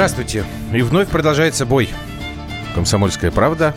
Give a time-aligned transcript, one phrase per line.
[0.00, 0.46] Здравствуйте.
[0.72, 1.90] И вновь продолжается бой.
[2.74, 3.74] Комсомольская правда.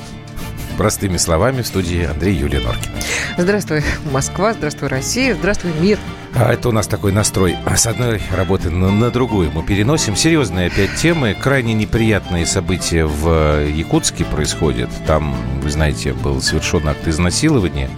[0.77, 2.89] Простыми словами в студии Андрей Юлия Норки.
[3.37, 5.99] Здравствуй, Москва, здравствуй, Россия, здравствуй, мир.
[6.33, 9.51] А это у нас такой настрой с одной работы на, на другую.
[9.51, 11.35] Мы переносим серьезные опять темы.
[11.37, 14.89] Крайне неприятные события в Якутске происходят.
[15.05, 17.89] Там, вы знаете, был совершен акт изнасилования.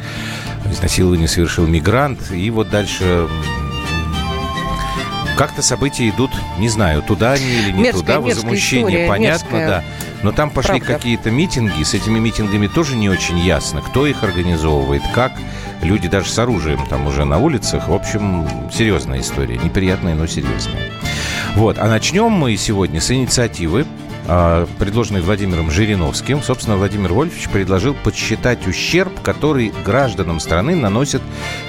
[0.71, 2.31] Изнасилование совершил мигрант.
[2.31, 3.27] И вот дальше
[5.35, 9.67] как-то события идут, не знаю, туда они или не мерзкая, туда, возмущение, история, понятно, мерзкая.
[9.67, 9.83] да.
[10.23, 10.95] Но там пошли Правда.
[10.95, 15.33] какие-то митинги, с этими митингами тоже не очень ясно, кто их организовывает, как.
[15.81, 17.89] Люди даже с оружием там уже на улицах.
[17.89, 19.57] В общем, серьезная история.
[19.57, 20.89] Неприятная, но серьезная.
[21.55, 21.77] Вот.
[21.77, 23.85] А начнем мы сегодня с инициативы,
[24.27, 26.41] а, предложенной Владимиром Жириновским.
[26.41, 31.21] Собственно, Владимир Вольфович предложил подсчитать ущерб, который гражданам страны наносят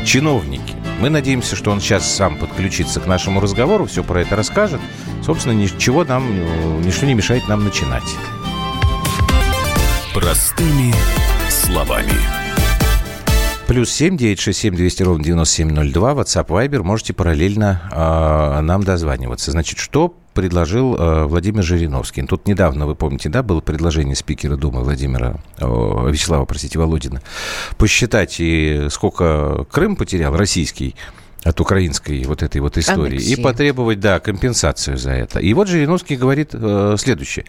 [0.04, 0.74] чиновники.
[1.00, 4.80] Мы надеемся, что он сейчас сам подключится к нашему разговору, все про это расскажет.
[5.24, 8.02] Собственно, ничего нам, э, ничто не мешает нам начинать.
[10.14, 10.94] Простыми
[11.50, 12.12] словами.
[13.66, 16.12] Плюс семь девять шесть семь двести ровно девяносто семь ноль два.
[16.12, 16.82] WhatsApp Viber.
[16.82, 19.50] Можете параллельно э, нам дозваниваться.
[19.50, 22.22] Значит, что предложил э, Владимир Жириновский?
[22.22, 27.22] Тут недавно, вы помните, да, было предложение спикера Думы Владимира, э, Вячеслава, простите, Володина,
[27.78, 30.94] посчитать, и сколько Крым потерял, российский,
[31.47, 33.42] от украинской вот этой вот истории и Аннексии.
[33.42, 35.39] потребовать, да, компенсацию за это.
[35.39, 37.44] И вот Жириновский говорит э, следующее.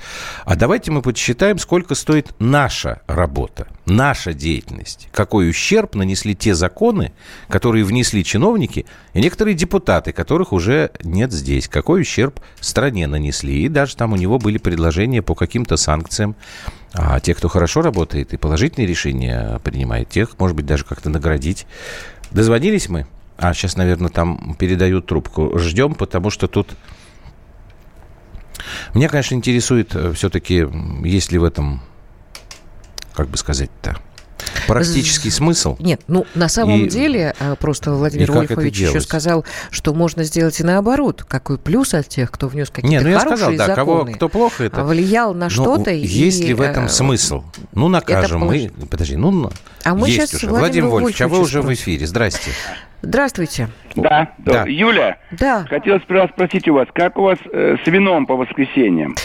[0.46, 5.10] А давайте мы подсчитаем, сколько стоит наша работа, наша деятельность.
[5.12, 7.12] Какой ущерб нанесли те законы,
[7.50, 11.68] которые внесли чиновники и некоторые депутаты, которых уже нет здесь.
[11.68, 13.64] Какой ущерб стране нанесли.
[13.64, 16.36] И даже там у него были предложения по каким-то санкциям.
[16.94, 21.66] А те, кто хорошо работает и положительные решения принимает, тех, может быть, даже как-то наградить.
[22.32, 23.08] Дозвонились мы?
[23.38, 25.58] А, сейчас, наверное, там передают трубку.
[25.60, 26.70] Ждем, потому что тут...
[28.94, 30.68] Меня, конечно, интересует все-таки,
[31.04, 31.82] есть ли в этом,
[33.14, 33.98] как бы сказать-то,
[34.68, 35.76] практический смысл.
[35.80, 40.24] Нет, ну на самом И- деле э, просто Владимир это Вольфович еще сказал, что можно
[40.24, 41.24] сделать и наоборот.
[41.28, 44.14] Какой плюс от тех, кто внес какие-то Не, ну я хорошие сказал, да, кого, законы,
[44.16, 44.82] кто плохо это...
[44.82, 45.92] а влиял на Ну, что-то.
[45.92, 47.44] есть и, ли в этом э, смысл?
[47.74, 48.42] Ну, накажем.
[48.42, 48.72] Мы...
[48.90, 49.52] Подожди, ну,
[49.84, 50.50] А мы есть щас уже.
[50.50, 52.06] Владимир Вольфович, а вы уже в эфире.
[52.08, 52.52] Здрасте.
[53.02, 53.70] Здравствуйте.
[53.96, 54.64] Да, Да.
[54.64, 54.66] да.
[54.68, 55.66] Юля, Да.
[55.70, 59.16] хотел сперва спросить у вас, как у вас э, с вином по воскресеньям?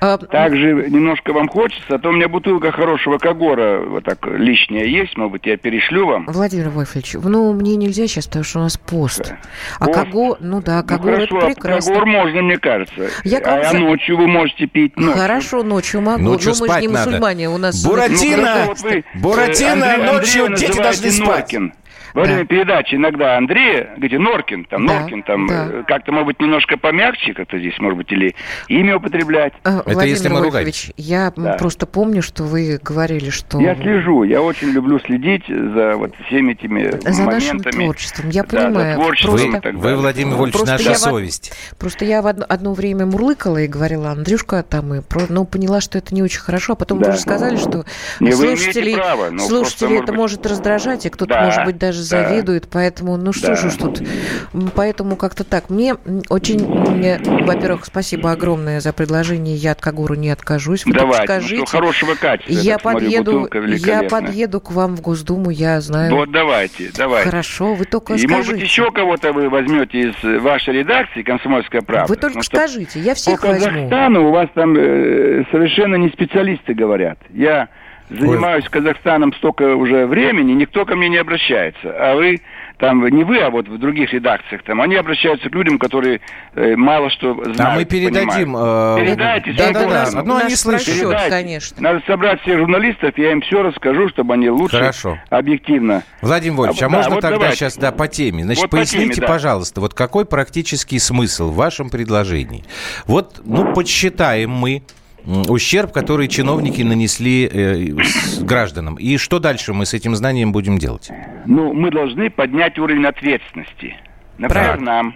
[0.00, 4.84] А, Также немножко вам хочется, а то у меня бутылка хорошего Кагора, вот так лишняя
[4.84, 6.26] есть, может быть, я перешлю вам.
[6.26, 9.34] Владимир Вольфович, ну, мне нельзя сейчас, потому что у нас пост.
[9.78, 9.98] А Пост?
[9.98, 11.92] Кого, ну да, Ну, Кагор это хорошо, а прекрасно.
[11.92, 13.08] Кагор можно, мне кажется.
[13.24, 14.96] Я к вам а за- ночью вы можете пить.
[14.96, 15.20] ночью.
[15.20, 16.22] Хорошо, ночью могу.
[16.22, 17.06] Ночью но мы же спать не надо.
[17.10, 17.84] мусульмане, у нас...
[17.84, 18.36] Буратино!
[18.36, 21.28] Ну, хорошо, вот вы, э, Буратино, Андрей- ночью Андрея дети должны спать.
[21.52, 21.72] Норкин.
[22.14, 22.44] Во время Да.
[22.46, 25.66] передачи иногда Андрея, говорите, Норкин, там, Да, Норкин, там, да.
[25.70, 28.34] э, как-то, может быть, немножко помягче как-то здесь, может быть, или
[28.68, 29.52] имя употреблять.
[29.64, 31.54] Э, Это Владимир если мы Вольфович, я Да.
[31.54, 33.60] просто помню, что вы говорили, что...
[33.60, 37.84] Я слежу, я очень люблю следить за вот всеми этими За нашим моментами.
[37.84, 38.30] творчеством.
[38.30, 38.94] Я Да, за понимаю.
[38.96, 39.96] творчеством Вы, и Просто, так вы.
[39.96, 41.52] Владимир Вольфович, Просто наша я в- совесть.
[41.78, 45.80] просто я в одно, одно время мурлыкала и говорила, Андрюшка, там, и про, ну, поняла,
[45.80, 47.10] что это не очень хорошо, а потом Да.
[47.10, 47.84] вы же сказали, что
[48.20, 51.64] Не, вы слушателей, право, но слушателей просто, это может может раздражать, и кто-то, Да, может
[51.66, 52.28] быть, даже да.
[52.28, 53.56] завидует, поэтому, ну, что Да.
[53.56, 54.02] же уж тут.
[54.74, 55.70] Поэтому как-то так.
[55.70, 55.96] Мне
[56.28, 60.84] очень, мне, во-первых, спасибо огромное за предложение, я от Кагуру не откажусь.
[60.84, 61.66] Вы только Давайте, ну, скажите.
[61.66, 62.52] что хорошего качества.
[62.52, 66.14] я так смотрю, подъеду, бутылка я подъеду к вам в Госдуму, я знаю.
[66.14, 67.28] Вот давайте, давайте.
[67.30, 68.34] Хорошо, вы только И, скажите.
[68.36, 72.08] может быть, еще кого-то вы возьмете из вашей редакции «Комсомольская правда».
[72.08, 73.66] Вы только Потому что скажите, я По всех возьму.
[73.66, 77.18] Казахстану у вас там э, совершенно не специалисты говорят.
[77.30, 77.68] Я
[78.10, 81.92] занимаюсь Казахстаном столько уже времени, никто ко мне не обращается.
[81.98, 82.40] А вы
[82.78, 86.20] там, не вы, а вот в других редакциях, там, они обращаются к людям, которые
[86.54, 87.60] э, мало что знают.
[87.60, 88.28] А мы передадим...
[88.28, 89.00] понимают.
[89.00, 90.00] э, Передайте, Да, да, да.
[90.04, 90.22] можно.
[90.24, 90.86] Ну, они слышат.
[90.86, 91.30] Передайте.
[91.30, 91.76] конечно.
[91.80, 95.18] Надо собрать всех журналистов, я им все расскажу, чтобы они лучше, Хорошо.
[95.30, 96.02] объективно.
[96.22, 97.56] Владимир Вольфович, а, А, да, можно вот тогда давайте.
[97.56, 98.42] сейчас, да, по теме?
[98.42, 99.32] Значит, Вот по поясните, теме, да.
[99.32, 102.64] пожалуйста, вот какой практический смысл в вашем предложении?
[103.06, 104.82] Вот, ну, подсчитаем мы
[105.48, 107.86] ущерб, который чиновники нанесли э,
[108.40, 108.96] гражданам.
[108.96, 111.10] И что дальше мы с этим знанием будем делать?
[111.46, 113.96] Ну, мы должны поднять уровень ответственности.
[114.38, 114.84] Например, Правильно.
[114.84, 115.14] нам,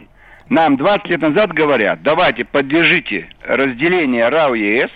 [0.49, 4.91] нам 20 лет назад говорят, давайте поддержите разделение РАО ЕС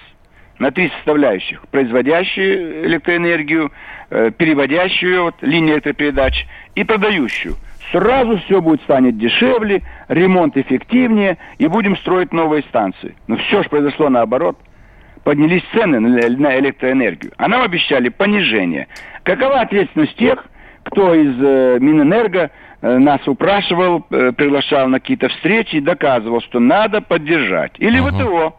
[0.58, 1.62] на три составляющих.
[1.70, 3.72] Производящую электроэнергию,
[4.10, 7.56] э, переводящую вот, линию электропередач и продающую.
[7.90, 13.16] Сразу все будет станет дешевле, ремонт эффективнее и будем строить новые станции.
[13.26, 14.56] Но все же произошло наоборот
[15.24, 17.32] поднялись цены на электроэнергию.
[17.36, 18.88] А нам обещали понижение.
[19.22, 20.44] Какова ответственность тех,
[20.84, 22.50] кто из э, Минэнерго
[22.82, 27.72] э, нас упрашивал, э, приглашал на какие-то встречи и доказывал, что надо поддержать?
[27.78, 28.16] Или Мгм.
[28.18, 28.56] ВТО.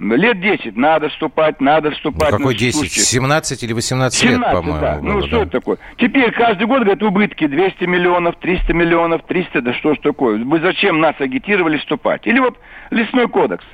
[0.00, 2.32] Лет 10 надо вступать, надо вступать.
[2.32, 2.74] Ну, какой Ну, 10?
[2.74, 4.80] слушайте, 17 или 18 17, лет, по-моему.
[4.80, 4.98] да.
[5.00, 5.42] Ну, было, что да.
[5.44, 5.78] это такое?
[5.98, 10.44] Теперь каждый год, говорят, убытки 200 миллионов, 300 миллионов, 300, да что ж такое?
[10.44, 12.26] Вы зачем нас агитировали вступать?
[12.26, 12.58] Или вот
[12.90, 13.64] лесной кодекс.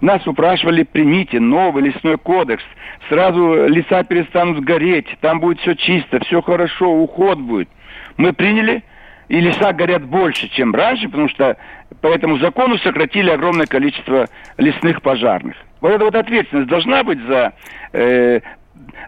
[0.00, 2.64] Нас упрашивали, примите новый лесной кодекс.
[3.08, 7.68] Сразу леса перестанут гореть, там будет все чисто, все хорошо, уход будет.
[8.16, 8.82] Мы приняли,
[9.28, 11.56] и леса горят больше, чем раньше, потому что
[12.00, 14.26] по этому закону сократили огромное количество
[14.56, 15.56] лесных пожарных.
[15.80, 17.52] Вот эта вот ответственность должна быть за
[17.92, 18.40] э,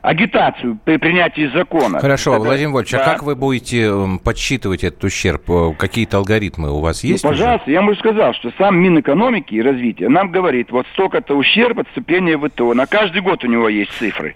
[0.01, 2.01] агитацию при принятии закона.
[2.01, 3.03] Хорошо, Это- Владимир Вольфович, Да.
[3.05, 5.43] а как вы будете м, подсчитывать этот ущерб?
[5.51, 7.25] Э, Какие-то алгоритмы у вас есть?
[7.25, 7.39] Ну, уже?
[7.43, 11.89] пожалуйста, я ему сказал, что сам Минэкономики и развития нам говорит, вот столько-то ущерб от
[11.89, 12.75] вступления в ВТО.
[12.75, 14.35] На каждый год у него есть цифры.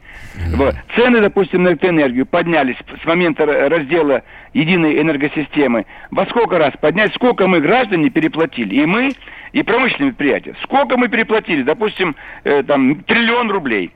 [0.57, 0.75] Вот.
[0.95, 4.23] Цены, допустим, на электроэнергию поднялись с момента раздела
[4.53, 5.87] единой энергосистемы.
[6.11, 8.75] Во сколько раз поднять, сколько мы, граждане, переплатили?
[8.77, 9.13] И мы,
[9.53, 10.55] и промышленные предприятия.
[10.63, 11.63] Сколько мы переплатили?
[11.63, 13.91] Допустим, э, там, триллион рублей.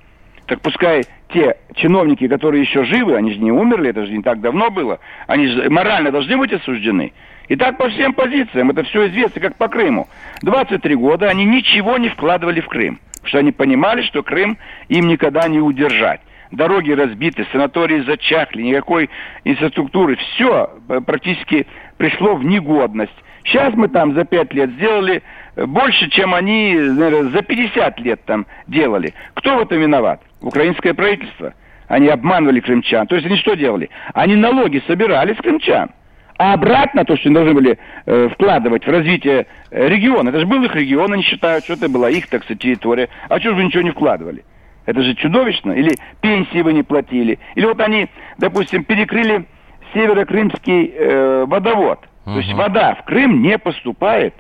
[0.51, 4.41] Так пускай те чиновники, которые еще живы, они же не умерли, это же не так
[4.41, 4.99] давно было,
[5.29, 7.13] они же морально должны быть осуждены.
[7.47, 10.09] И так по всем позициям, это все известно, как по Крыму.
[10.43, 14.59] 23 года они ничего не вкладывали в Крым, что они понимали, что Крым
[14.89, 16.21] им никогда не удержать.
[16.51, 19.09] Дороги разбиты, санатории зачахли, никакой
[19.45, 20.17] инфраструктуры.
[20.17, 20.69] Все
[21.07, 23.15] практически пришло в негодность.
[23.45, 25.23] Сейчас мы там за пять лет сделали
[25.55, 29.15] э, больше, чем они наверное, за 50 лет там делали.
[29.35, 30.21] Кто в этом виноват?
[30.41, 31.55] Украинское правительство.
[31.89, 33.07] Они обманывали крымчан.
[33.07, 33.91] То есть они что делали?
[34.15, 35.91] Они налоги собирали с крымчан.
[36.39, 40.31] А обратно то, что они должны были э, вкладывать в развитие э, региона.
[40.31, 43.09] Это же был их регион, они считают, что это была их, так сказать, территория.
[43.29, 44.45] А что же вы ничего не вкладывали?
[44.87, 45.73] Это же чудовищно.
[45.73, 47.39] Или пенсии вы не платили.
[47.57, 48.09] Или вот они,
[48.39, 49.45] допустим, перекрыли
[49.93, 52.07] северокрымский э, водовод.
[52.25, 54.35] То есть вода в Крым не поступает.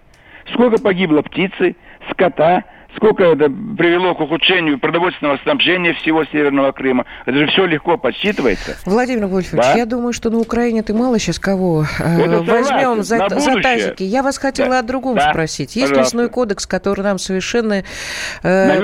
[0.53, 1.77] Сколько погибло птицы,
[2.11, 2.65] скота,
[2.97, 7.05] сколько это привело к ухудшению продовольственного снабжения всего Северного Крыма.
[7.27, 8.77] Это же все легко подсчитывается.
[8.85, 9.75] Владимир Вольфович, Да.
[9.75, 14.03] я думаю, что на Украине ты мало сейчас кого э, Это возьмем за, за тазики.
[14.03, 14.79] Я вас хотела Да.
[14.81, 15.31] о другом Да.
[15.31, 15.77] спросить.
[15.77, 16.17] Есть Пожалуйста.
[16.17, 17.85] лесной кодекс, который нам совершенно
[18.43, 18.79] э,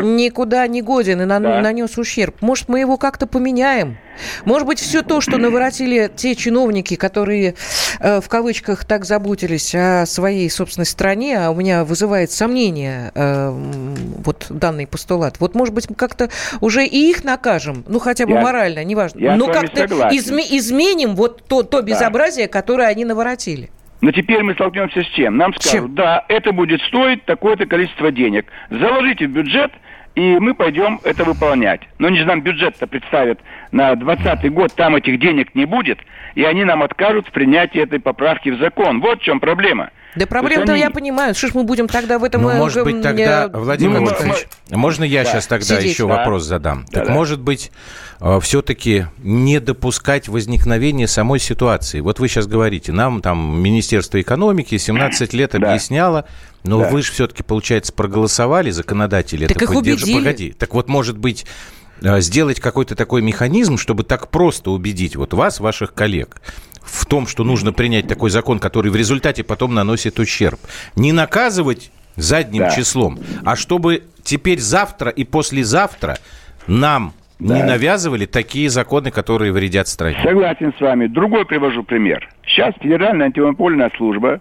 [0.00, 1.60] никуда не годен и на- Да.
[1.60, 2.36] нанес ущерб.
[2.40, 3.96] Может, мы его как-то поменяем?
[4.44, 7.54] Может быть, все то, что наворотили те чиновники, которые
[8.00, 13.50] э, в кавычках так заботились о своей собственной стране, а у меня вызывает сомнение э,
[13.50, 15.36] вот данный постулат.
[15.40, 16.28] Вот, может быть, мы как-то
[16.60, 19.18] уже и их накажем, ну, хотя бы Я- морально, неважно.
[19.20, 23.70] я Но вами как-то изме- изменим вот то, то безобразие, которое они наворотили.
[24.00, 25.36] Но теперь мы столкнемся с чем?
[25.36, 25.94] Нам скажут, Чем?
[25.94, 28.46] да, это будет стоить такое-то количество денег.
[28.68, 29.70] Заложите в бюджет,
[30.14, 31.80] и мы пойдем это выполнять.
[31.98, 35.98] Но они же нам бюджет-то представят на 2020 год, там этих денег не будет,
[36.34, 39.00] и они нам откажут в принятии этой поправки в закон.
[39.00, 39.90] Вот в чем проблема.
[40.14, 41.34] Да проблем-то То есть я они- понимаю.
[41.34, 42.42] Что ж мы будем тогда в этом...
[42.42, 45.30] Ну, э, может быть, тогда, э, Владимир ну, Вольфович, можно я да.
[45.30, 46.18] сейчас тогда Сидеть, еще да.
[46.18, 46.84] вопрос задам?
[46.84, 47.14] Так, Да-да.
[47.14, 47.72] может быть,
[48.42, 52.00] все-таки не допускать возникновения самой ситуации?
[52.00, 55.58] Вот вы сейчас говорите, нам там Министерство экономики 17 лет Да.
[56.64, 56.88] Но Да.
[56.88, 60.02] вы же все-таки, получается, проголосовали, законодатели Так это их поддержали.
[60.10, 60.18] убедили.
[60.24, 61.46] Погоди, так вот, может быть,
[62.02, 66.40] э, сделать какой-то такой механизм, чтобы так просто убедить вот вас, ваших коллег,
[66.82, 70.58] в том, что нужно принять такой закон, который в результате потом наносит ущерб.
[70.96, 72.70] Не наказывать задним Да.
[72.70, 76.18] числом, а чтобы теперь завтра и послезавтра
[76.66, 77.64] нам не Да.
[77.66, 80.16] навязывали такие законы, которые вредят стране.
[80.24, 81.06] Согласен с вами.
[81.06, 82.28] Другой привожу пример.
[82.46, 84.40] Сейчас Федеральная антимонопольная служба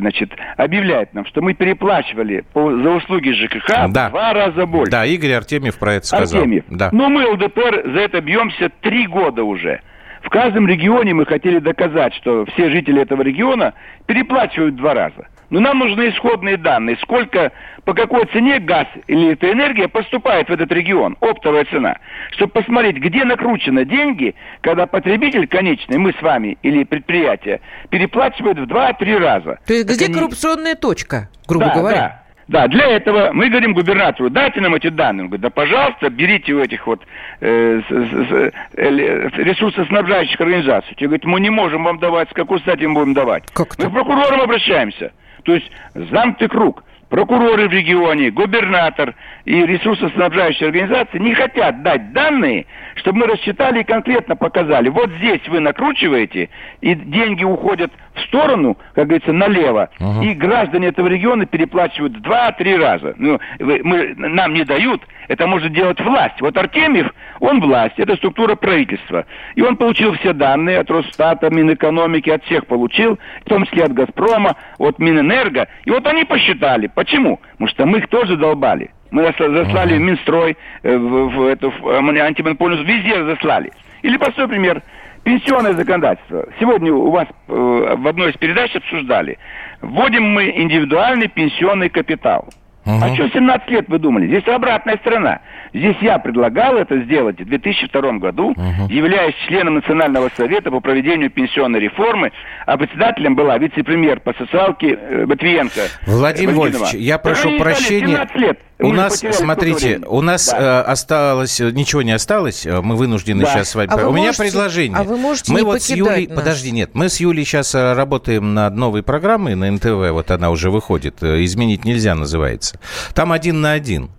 [0.00, 4.08] значит, объявляет нам, что мы переплачивали по- за услуги ЖКХ Да.
[4.08, 4.90] в два раза больше.
[4.90, 6.40] Да, Игорь Артемьев про это сказал.
[6.42, 6.64] Артемьев.
[6.68, 6.90] Да.
[6.92, 9.80] Но мы, ЛДПР, за это бьемся три года уже.
[10.22, 13.74] В каждом регионе мы хотели доказать, что все жители этого региона
[14.06, 15.26] переплачивают в два раза.
[15.52, 17.52] Но нам нужны исходные данные, сколько,
[17.84, 21.98] по какой цене газ или электроэнергия поступает в этот регион, оптовая цена,
[22.30, 28.66] чтобы посмотреть, где накручены деньги, когда потребитель конечный, мы с вами или предприятие, переплачивает в
[28.66, 29.58] два-три раза.
[29.66, 31.96] То есть Так где они- коррупционная точка, грубо да, говоря?
[31.98, 32.18] Да.
[32.48, 35.24] Да, для этого мы говорим губернатору, дайте нам эти данные.
[35.24, 37.00] Он говорит, да, пожалуйста, берите у этих вот
[37.40, 40.94] э, с- с- с- э, ресурсоснабжающих организаций.
[40.96, 43.44] Те говорят, мы не можем вам давать, с какой стати мы будем давать?
[43.52, 43.84] Как это?
[43.84, 45.12] Мы к прокурорам обращаемся.
[45.42, 46.84] То есть замкнутый круг.
[47.08, 53.84] Прокуроры в регионе, губернатор и ресурсоснабжающие организации не хотят дать данные, чтобы мы рассчитали и
[53.84, 54.88] конкретно показали.
[54.88, 56.48] Вот здесь вы накручиваете,
[56.80, 59.88] и деньги уходят в сторону, как говорится, налево,
[60.22, 63.14] и граждане этого региона переплачивают в два-три раза.
[63.16, 66.40] Ну, мы, нам не дают, это может делать власть.
[66.40, 69.24] Вот Артемьев, он власть, это структура правительства.
[69.54, 73.94] И он получил все данные от Росстата, Минэкономики, от всех получил, в том числе от
[73.94, 75.68] Газпрома, от Минэнерго.
[75.84, 76.90] И вот они посчитали.
[76.94, 77.40] Почему?
[77.52, 78.90] Потому что мы их тоже долбали.
[79.10, 83.70] Мы заслали в Минстрой, э, в, в эту в антимонопольную, везде заслали.
[84.02, 84.82] Или простой пример.
[85.24, 86.48] Пенсионное законодательство.
[86.58, 89.38] Сегодня у вас э, в одной из передач обсуждали.
[89.80, 92.48] Вводим мы индивидуальный пенсионный капитал.
[92.84, 92.98] Угу.
[93.00, 94.26] А что 17 лет вы думали?
[94.26, 95.40] Здесь обратная сторона.
[95.72, 98.88] Здесь я предлагал это сделать в 2002 году, угу.
[98.88, 102.32] являясь членом Национального совета по проведению пенсионной реформы,
[102.66, 105.80] а председателем была вице-премьер по социалке э, Матвиенко.
[106.06, 108.26] Владимир Вольфович, я прошу прощения.
[108.34, 108.58] Лет.
[108.82, 110.58] У Мы нас, смотрите, у нас да.
[110.58, 113.52] э, осталось, ничего не осталось, э, мы вынуждены да.
[113.52, 113.90] сейчас с вами...
[113.92, 114.98] А у меня предложение.
[114.98, 116.26] А вы можете мы не вот с Юлей...
[116.26, 116.36] Нас.
[116.36, 120.50] Подожди, нет, мы с Юлей сейчас э, работаем над новой программой на НТВ, вот она
[120.50, 122.71] уже выходит, «Изменить нельзя» называется.
[123.14, 124.10] Там один на один.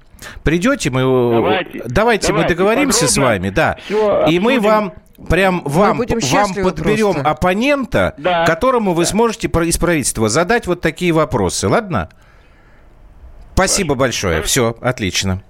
[0.43, 1.01] Придете, мы...
[1.01, 3.77] Давайте, давайте, давайте мы договоримся с вами, да.
[4.27, 4.93] И мы вам
[5.29, 7.29] прям вам, вам подберем просто.
[7.29, 9.09] оппонента, да, которому вы да.
[9.09, 12.09] сможете из правительства задать вот такие вопросы, ладно?
[13.53, 14.41] Спасибо большое.
[14.41, 15.43] Все, отлично.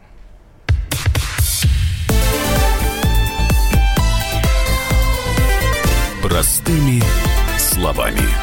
[6.22, 7.02] Простыми
[7.58, 8.43] словами.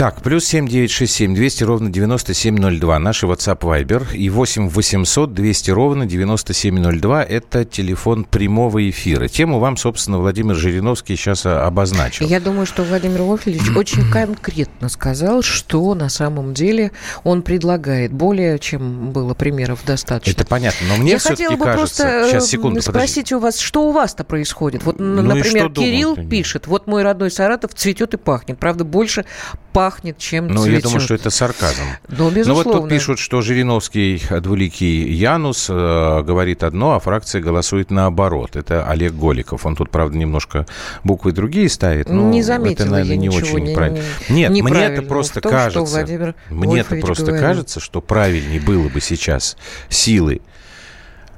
[0.00, 2.98] Так, плюс семь девять шесть семь двести ровно девяносто семь ноль два.
[2.98, 4.16] Наши WhatsApp Viber.
[4.16, 7.22] И восемь восемьсот двести ровно девяносто семь ноль два.
[7.22, 9.28] Это телефон прямого эфира.
[9.28, 12.26] Тему вам, собственно, Владимир Жириновский сейчас а, обозначил.
[12.26, 16.92] Я думаю, что Владимир Вольфович очень конкретно сказал, что на самом деле
[17.22, 18.10] он предлагает.
[18.10, 20.30] Более чем было примеров достаточно.
[20.30, 20.86] Это понятно.
[20.88, 22.04] Но мне все-таки кажется...
[22.04, 23.34] просто сейчас, секунду, спросить подожди.
[23.34, 24.82] у вас, что у вас-то происходит?
[24.82, 28.58] Вот, ну например, Кирилл думал, пишет, вот мой родной Саратов цветет и пахнет.
[28.58, 29.26] Правда, больше
[29.74, 30.74] пахнет пахнет, чем Ну, цветет.
[30.74, 31.82] я думаю, что это сарказм.
[32.08, 32.44] Ну, безусловно.
[32.46, 38.56] Но вот тут пишут, что Жириновский двуликий Янус э, говорит одно, а фракция голосует наоборот.
[38.56, 39.66] Это Олег Голиков.
[39.66, 40.66] Он тут, правда, немножко
[41.02, 42.08] буквы другие ставит.
[42.08, 44.00] Но не заметила это, наверное, я не очень не, правильно.
[44.28, 46.34] Не, Нет, мне это просто том, кажется.
[46.50, 47.42] Мне это просто говорил.
[47.42, 49.56] кажется, что правильнее было бы сейчас
[49.88, 50.40] силы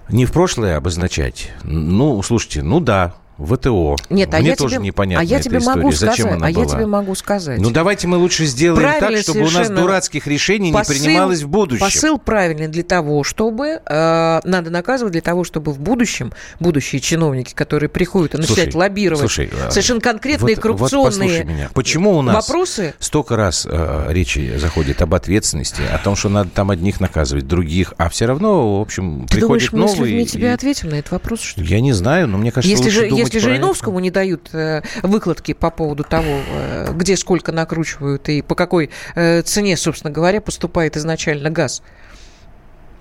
[0.09, 1.53] не в прошлое обозначать.
[1.65, 3.97] Ну, слушайте, ну да, ВТО.
[4.11, 5.77] Нет, а Мне я тоже тебе, непонятно а я тебе история.
[5.77, 6.63] могу Зачем сказать, она а была?
[6.63, 7.61] я тебе могу сказать.
[7.61, 11.43] Ну давайте мы лучше сделаем Правильно так, чтобы у нас дурацких решений посыл, не принималось
[11.43, 11.85] в будущем.
[11.85, 17.55] Посыл правильный для того, чтобы э, надо наказывать для того, чтобы в будущем будущие чиновники,
[17.55, 21.71] которые приходят и начинают слушай, лоббировать слушай, э, совершенно конкретные вот, коррупционные вот меня.
[21.75, 22.95] Почему у нас вопросы?
[22.99, 27.95] столько раз э, речи заходит об ответственности, о том, что надо там одних наказывать, других,
[27.97, 29.99] а все равно, в общем, Ты приходит думаешь, новый.
[30.01, 30.27] мы с людьми и...
[30.27, 31.41] тебе ответим на этот вопрос?
[31.41, 34.51] Что Я не знаю, но мне кажется, если лучше же, думать если Жириновскому не дают
[34.53, 40.13] э, выкладки по поводу того, э, где сколько накручивают и по какой э, цене, собственно
[40.13, 41.83] говоря, поступает изначально газ.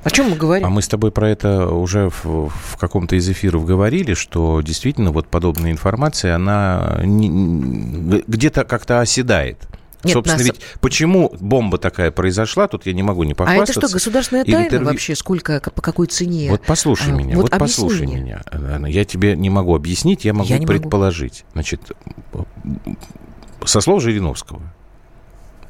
[0.03, 0.65] О чем мы говорим?
[0.65, 5.11] А мы с тобой про это уже в, в каком-то из эфиров говорили, что действительно
[5.11, 9.67] вот подобная информация, она где-то как-то оседает.
[10.03, 10.48] Нет, Собственно, нас...
[10.48, 13.74] ведь почему бомба такая произошла, тут я не могу не похвастаться.
[13.74, 14.89] А это что, государственная тайна интервью...
[14.89, 15.15] вообще?
[15.15, 16.50] Сколько, по какой цене?
[16.50, 18.20] Вот послушай а, меня, вот, вот послушай мне.
[18.20, 18.88] меня.
[18.88, 21.43] Я тебе не могу объяснить, я могу я предположить.
[21.43, 21.53] Могу.
[21.53, 21.81] Значит,
[23.63, 24.62] со слов Жириновского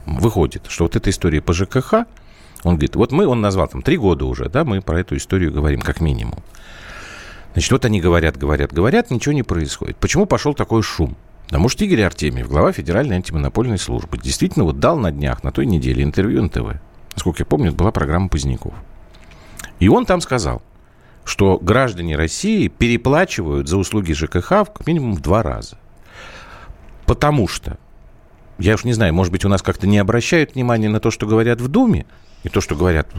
[0.06, 2.06] выходит, что вот эта история по ЖКХ,
[2.64, 5.52] он говорит, вот мы, он назвал там три года уже, да, мы про эту историю
[5.52, 6.40] говорим как минимум.
[7.54, 9.98] Значит, вот они говорят, говорят, говорят, ничего не происходит.
[9.98, 11.18] Почему пошел такой шум?
[11.52, 15.66] Да, может, Игорь Артемьев, глава Федеральной антимонопольной службы, действительно вот дал на днях, на той
[15.66, 16.80] неделе интервью НТВ.
[17.14, 18.74] Насколько я помню, это была программа Поздняков.
[19.80, 20.62] И он там сказал,
[21.26, 25.78] что граждане России переплачивают за услуги ЖКХ как минимум в два раза.
[27.06, 27.78] Потому что,
[28.58, 31.28] я уж не знаю, может быть, у нас как-то не обращают внимания на то, что
[31.28, 32.06] говорят в Думе,
[32.44, 33.10] и то, что говорят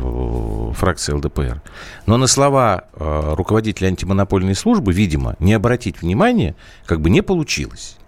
[0.75, 1.61] фракции ЛДПР.
[2.07, 7.99] Но на слова э, руководителя антимонопольной службы, видимо, не обратить внимания как бы не получилось.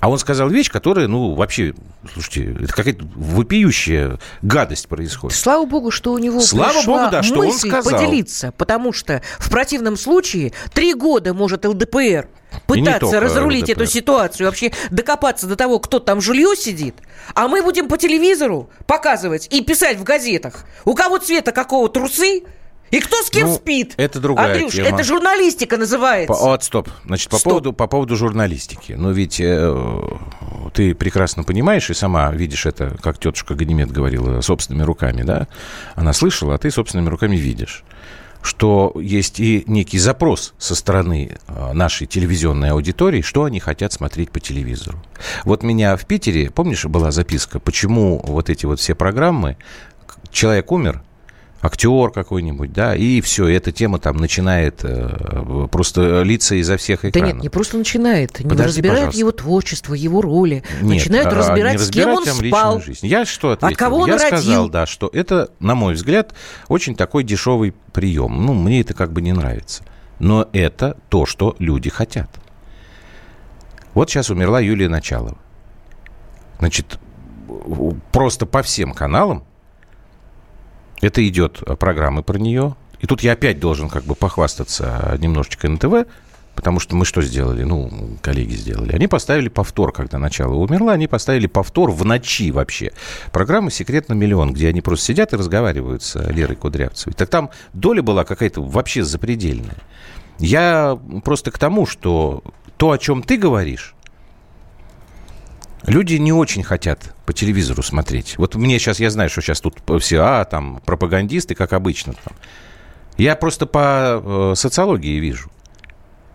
[0.00, 1.74] А он сказал вещь, которая, ну, вообще,
[2.12, 5.36] слушайте, это какая-то вопиющая гадость происходит.
[5.36, 7.98] Слава богу, что у него Слава пришла богу, да, что он мысль сказал.
[7.98, 12.28] поделиться, потому что в противном случае три года может ЛДПР
[12.66, 13.82] пытаться разрулить ЛДПР.
[13.82, 16.94] эту ситуацию, вообще докопаться до того, кто там жилье сидит,
[17.34, 22.44] а мы будем по телевизору показывать и писать в газетах, у кого цвета какого трусы,
[22.90, 23.94] и кто с кем Ну, спит.
[23.96, 24.88] это другая Андрюш, тема.
[24.88, 26.32] это журналистика называется.
[26.32, 26.88] По- Вот, стоп.
[27.04, 27.50] Значит, по Стоп.
[27.52, 28.92] поводу, по поводу журналистики.
[28.92, 30.02] Ну, ведь э,
[30.74, 35.48] ты прекрасно понимаешь и сама видишь это, как тетушка Ганимед говорила, собственными руками, да?
[35.94, 37.84] Она слышала, а ты собственными руками видишь
[38.40, 44.30] что есть и некий запрос со стороны э, нашей телевизионной аудитории, что они хотят смотреть
[44.30, 44.96] по телевизору.
[45.44, 49.56] Вот меня в Питере, помнишь, была записка, почему вот эти вот все программы,
[50.30, 51.02] человек умер,
[51.60, 57.08] актер какой-нибудь, да, и все, эта тема там начинает э, просто литься изо всех Да
[57.10, 57.34] экранов.
[57.34, 59.18] нет, не просто начинает, не Подожди, разбирают пожалуйста.
[59.18, 62.80] его творчество, его роли, Нет, начинают а, разбирать, не с кем он спал.
[62.80, 63.06] жизнь.
[63.06, 63.76] Я что ответил?
[63.76, 64.28] кого он Я родил?
[64.28, 66.32] сказал, да, что это, на мой взгляд,
[66.68, 68.44] очень такой дешевый прием.
[68.46, 69.82] Ну, мне это как бы не нравится.
[70.20, 72.28] Но это то, что люди хотят.
[73.94, 75.38] Вот сейчас умерла Юлия Началова.
[76.60, 76.98] Значит,
[78.12, 79.44] просто по всем каналам
[81.00, 82.74] это идет программы про нее.
[83.00, 86.08] И тут я опять должен как бы похвастаться немножечко НТВ,
[86.56, 87.62] потому что мы что сделали?
[87.62, 88.92] Ну, коллеги сделали.
[88.92, 92.92] Они поставили повтор, когда начало умерла, они поставили повтор в ночи вообще.
[93.30, 97.14] Программа «Секрет на миллион», где они просто сидят и разговаривают с Лерой Кудрявцевой.
[97.14, 99.76] Так там доля была какая-то вообще запредельная.
[100.40, 102.42] Я просто к тому, что
[102.76, 103.94] то, о чем ты говоришь,
[105.88, 108.36] Люди не очень хотят по телевизору смотреть.
[108.36, 112.12] Вот мне сейчас, я знаю, что сейчас тут все, а, там, пропагандисты, как обычно.
[112.12, 112.36] Там.
[113.16, 115.50] Я просто по э, социологии вижу.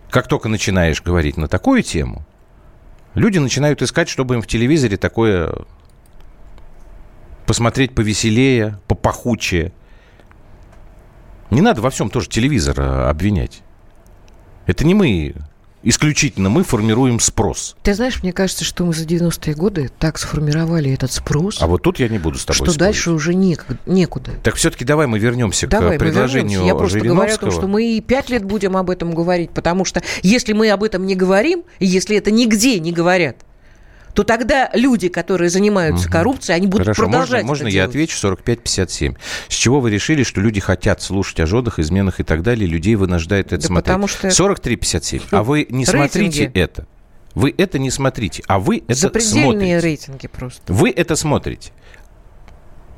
[0.10, 2.26] Как только начинаешь говорить на такую тему,
[3.14, 5.54] люди начинают искать, чтобы им в телевизоре такое
[7.46, 9.72] посмотреть повеселее, попахучее.
[11.52, 13.62] Не надо во всем тоже телевизор э, обвинять.
[14.66, 15.36] Это не мы,
[15.84, 17.76] исключительно мы формируем спрос.
[17.84, 21.82] Ты знаешь, мне кажется, что мы за 90-е годы так сформировали этот спрос, А вот
[21.84, 22.80] тут я не буду с тобой что спорить.
[22.80, 24.32] дальше уже некогда, некуда.
[24.43, 26.67] Так все-таки давай мы вернемся Давай, к предложению вернемся.
[26.67, 29.86] Я просто говорю о том, что мы и пять лет будем об этом говорить, потому
[29.86, 33.38] что если мы об этом не говорим, если это нигде не говорят,
[34.13, 37.89] то тогда люди, которые занимаются коррупцией, они будут Хорошо, продолжать можно, можно я делать.
[37.89, 39.17] отвечу 45-57?
[39.47, 42.95] С чего вы решили, что люди хотят слушать о жодах, изменах и так далее, людей
[42.95, 43.86] вынуждают это Да смотреть?
[43.86, 45.21] потому что- 43-57.
[45.32, 46.60] А вы не смотрите Рейтинги.
[46.60, 46.88] это.
[47.34, 49.80] Вы это не смотрите, а вы это смотрите.
[49.80, 50.71] рейтинги просто.
[50.71, 51.71] Вы это смотрите.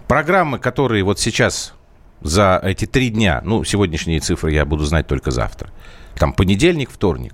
[0.08, 1.74] Программы, которые вот сейчас
[2.22, 5.72] за эти три дня, ну, сегодняшние цифры я буду знать только завтра,
[6.18, 7.34] там понедельник, вторник,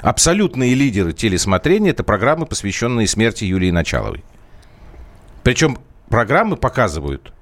[0.00, 4.24] абсолютные лидеры телесмотрения– это программы, посвященные смерти Юлии Началовой.
[5.42, 7.32] Причем программы показывают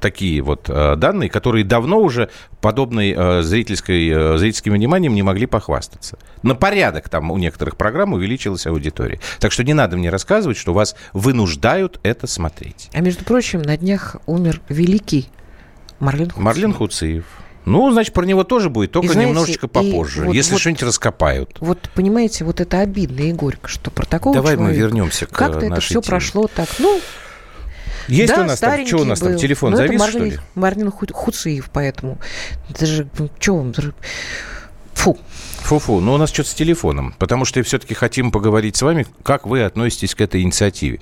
[0.00, 5.46] такие вот э, данные, которые давно уже подобной э, зрительской, э, зрительским вниманием не могли
[5.46, 6.18] похвастаться.
[6.42, 9.20] На порядок там у некоторых программ увеличилась аудитория.
[9.38, 12.88] Так что не надо мне рассказывать, что вас вынуждают это смотреть.
[12.92, 15.28] А между прочим, на днях умер великий
[15.98, 16.42] Марлен Хуцин.
[16.42, 17.24] Марлен Хуциев.
[17.66, 20.82] Ну, значит, про него тоже будет, только И знаете, немножечко попозже, вот- если вот- что-нибудь
[20.82, 21.56] раскопают.
[21.60, 25.30] Вот понимаете, вот это обидно и горько, что про такого Давай мы человека вернемся к
[25.30, 26.02] Как-то это все теме.
[26.02, 26.68] прошло так.
[26.78, 27.00] Ну,
[28.08, 29.38] Есть да, у нас там, старенький что у нас там, был.
[29.38, 30.38] телефон Ну, это завис, что Марлен- ли?
[30.54, 32.18] Марлен Ху- Хуциев, поэтому.
[32.70, 33.74] Это же, что вам...
[34.94, 35.18] Фу.
[35.62, 39.46] Фу-фу, но у нас что-то с телефоном, потому что все-таки хотим поговорить с вами, как
[39.46, 41.00] вы относитесь к этой инициативе.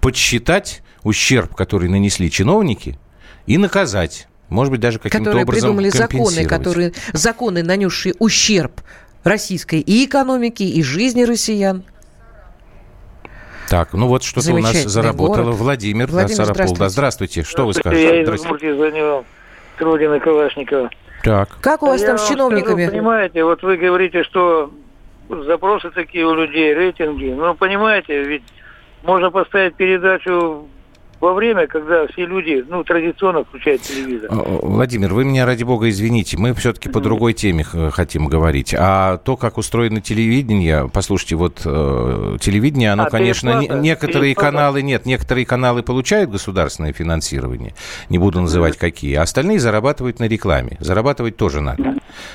[0.00, 2.98] Подсчитать ущерб, который нанесли чиновники,
[3.46, 4.28] и наказать.
[4.48, 8.80] Может быть, даже каким-то которые образом придумали законы, которые, законы, нанесшие ущерб
[9.24, 11.82] российской и экономике, и жизни россиян.
[13.68, 15.44] Так, ну вот что-то у нас заработало.
[15.44, 15.56] город.
[15.56, 16.76] Владимир, Владимир, да, Сарапул.
[16.76, 17.42] Да, здравствуйте.
[17.42, 17.42] здравствуйте.
[17.42, 18.28] Что вы Здравствуйте, скажете?
[18.28, 18.40] Я из.
[18.40, 19.24] Удмуртии звоню
[19.76, 20.90] с родины Калашникова.
[21.24, 21.48] Так.
[21.60, 22.84] Как у вас Я там с чиновниками?
[22.84, 24.70] скажу, понимаете, вот вы говорите, что
[25.28, 27.34] запросы такие у людей, рейтинги.
[27.36, 28.44] Ну, понимаете, ведь
[29.02, 30.68] можно поставить передачу
[31.20, 34.30] во время, когда все люди, ну, традиционно включают телевизор.
[34.30, 38.74] Э, Владимир, вы меня, ради бога, извините, мы все-таки по другой теме хотим говорить.
[38.78, 44.50] А то, как устроено телевидение, послушайте, вот э, телевидение, оно, А, конечно, не- некоторые Переплата?
[44.50, 47.74] каналы, нет, некоторые каналы получают государственное финансирование,
[48.10, 50.76] не буду называть какие, а остальные зарабатывают на рекламе.
[50.80, 51.94] Зарабатывать тоже надо.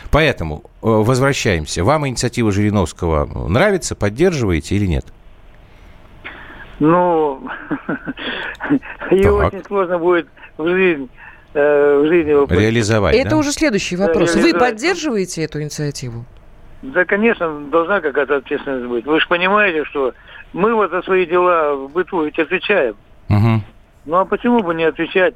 [0.09, 1.83] Поэтому э, возвращаемся.
[1.83, 5.05] Вам инициатива Жириновского нравится, поддерживаете или нет?
[6.81, 7.47] Ну,
[9.11, 11.09] ее очень сложно будет в жизнь,
[11.53, 12.63] э, в жизни воплотить.
[12.63, 13.37] Реализовать, Это да?
[13.37, 14.35] уже следующий вопрос.
[14.35, 16.25] Вы поддерживаете эту инициативу?
[16.81, 19.05] Да, конечно, должна какая-то ответственность быть.
[19.05, 20.13] Вы же понимаете, что
[20.53, 22.95] мы вот за свои дела в быту ведь отвечаем.
[23.29, 23.61] Мгм.
[24.05, 25.35] Ну а почему бы не отвечать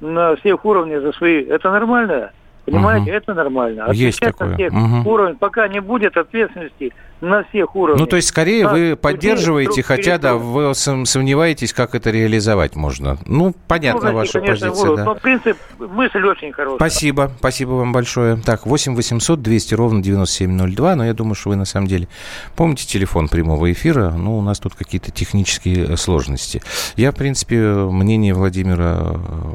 [0.00, 1.44] на всех уровнях за свои?
[1.44, 2.30] Это нормально?
[2.66, 3.86] Понимаете, это нормально.
[3.92, 4.48] Есть Отвечать такое.
[4.48, 5.06] на всех Мгм.
[5.06, 8.00] уровнях, пока не будет ответственности на всех уровнях.
[8.00, 12.76] Ну, то есть, скорее, Так, вы поддерживаете, хотя, да, вы сом- сомневаетесь, как это реализовать
[12.76, 13.16] можно.
[13.24, 15.04] Ну, понятна Трудности, ваша конечно, позиция, будут, да.
[15.04, 16.76] Но принцип, мысль очень хорошая.
[16.76, 18.36] Спасибо, спасибо вам большое.
[18.36, 22.08] Так, 8 800 200 ровно 9702, но я думаю, что вы на самом деле
[22.54, 26.60] помните телефон прямого эфира, ну, у нас тут какие-то технические э, сложности.
[26.96, 29.14] Я, в принципе, мнение Владимира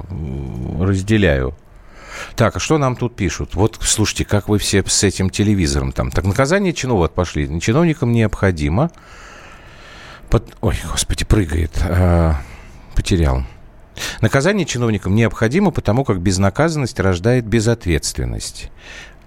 [0.10, 1.54] э, разделяю.
[2.36, 3.56] Так, а что нам тут пишут?
[3.56, 6.12] Вот, слушайте, как вы все с этим телевизором там.
[6.12, 7.60] Так, наказание чинов, вот пошли.
[7.60, 8.92] Чиновникам необходимо...
[10.30, 11.72] Под- Ой, господи, прыгает.
[11.84, 12.36] А,
[12.96, 13.44] потерял.
[14.22, 18.72] Наказание чиновникам необходимо, потому как безнаказанность рождает безответственность.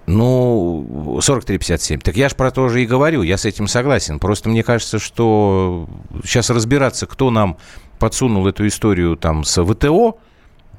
[0.07, 1.99] Ну, 43,57.
[1.99, 4.19] Так я же про то же и говорю, я с этим согласен.
[4.19, 5.87] Просто мне кажется, что
[6.23, 7.57] сейчас разбираться, кто нам
[7.99, 10.17] подсунул эту историю там с ВТО,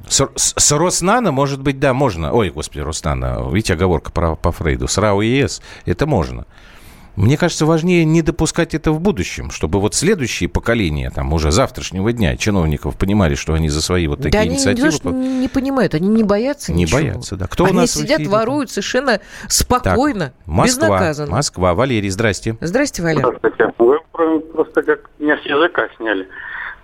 [0.09, 2.33] с, с- с Роснано, может быть, да, можно.
[2.33, 4.89] Ой, господи, Роснано, видите, оговорка про, по Фрейду.
[4.89, 6.47] С РАО ЕС это можно.
[7.17, 12.13] Мне кажется, важнее не допускать это в будущем, чтобы вот следующие поколения, там, уже завтрашнего
[12.13, 14.91] дня чиновников понимали, что они за свои вот такие да они не, инициативы...
[14.91, 16.99] то, что не понимают, они не боятся Не ничего.
[16.99, 17.47] боятся, да.
[17.47, 18.29] Кто у они нас в сидят, эфире?
[18.29, 21.31] воруют совершенно спокойно, Так, Москва, безнаказанно.
[21.33, 21.73] Москва.
[21.75, 22.59] Валерий, здрасте.
[22.61, 23.21] Здрасте, Валя.
[23.21, 23.73] Здравствуйте.
[23.79, 26.29] Вы про- просто как меня с языка сняли.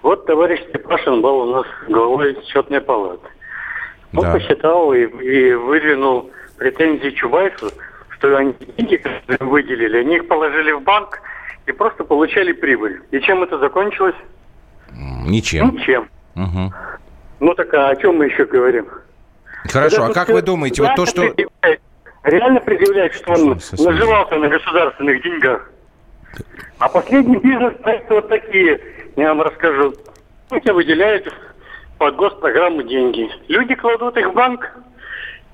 [0.02, 3.26] Вот товарищ Степашин был у нас главой счетной палаты.
[4.14, 4.32] Он Да.
[4.32, 7.70] посчитал и, и выдвинул претензии Чубайсу,
[8.10, 11.20] что они деньги, которые выделили, они их положили в банк
[11.66, 13.00] и просто получали прибыль.
[13.10, 14.16] И чем это закончилось?
[15.24, 15.70] Ничем.
[15.76, 16.08] Ничем.
[16.34, 16.72] Мгм.
[17.40, 18.86] Ну так а о чем мы еще говорим?
[19.72, 21.22] Хорошо, Это а как вы думаете, вот то, что...
[21.22, 21.80] предъявляет-
[22.24, 25.68] Реально предъявляет, что он наживался на государственных деньгах.
[26.78, 28.80] А последний бизнес-проекты вот такие,
[29.16, 29.94] я вам расскажу.
[30.51, 31.33] Тебе выделяют
[31.98, 33.29] под госпрограмму деньги.
[33.48, 34.70] Люди кладут их в банк,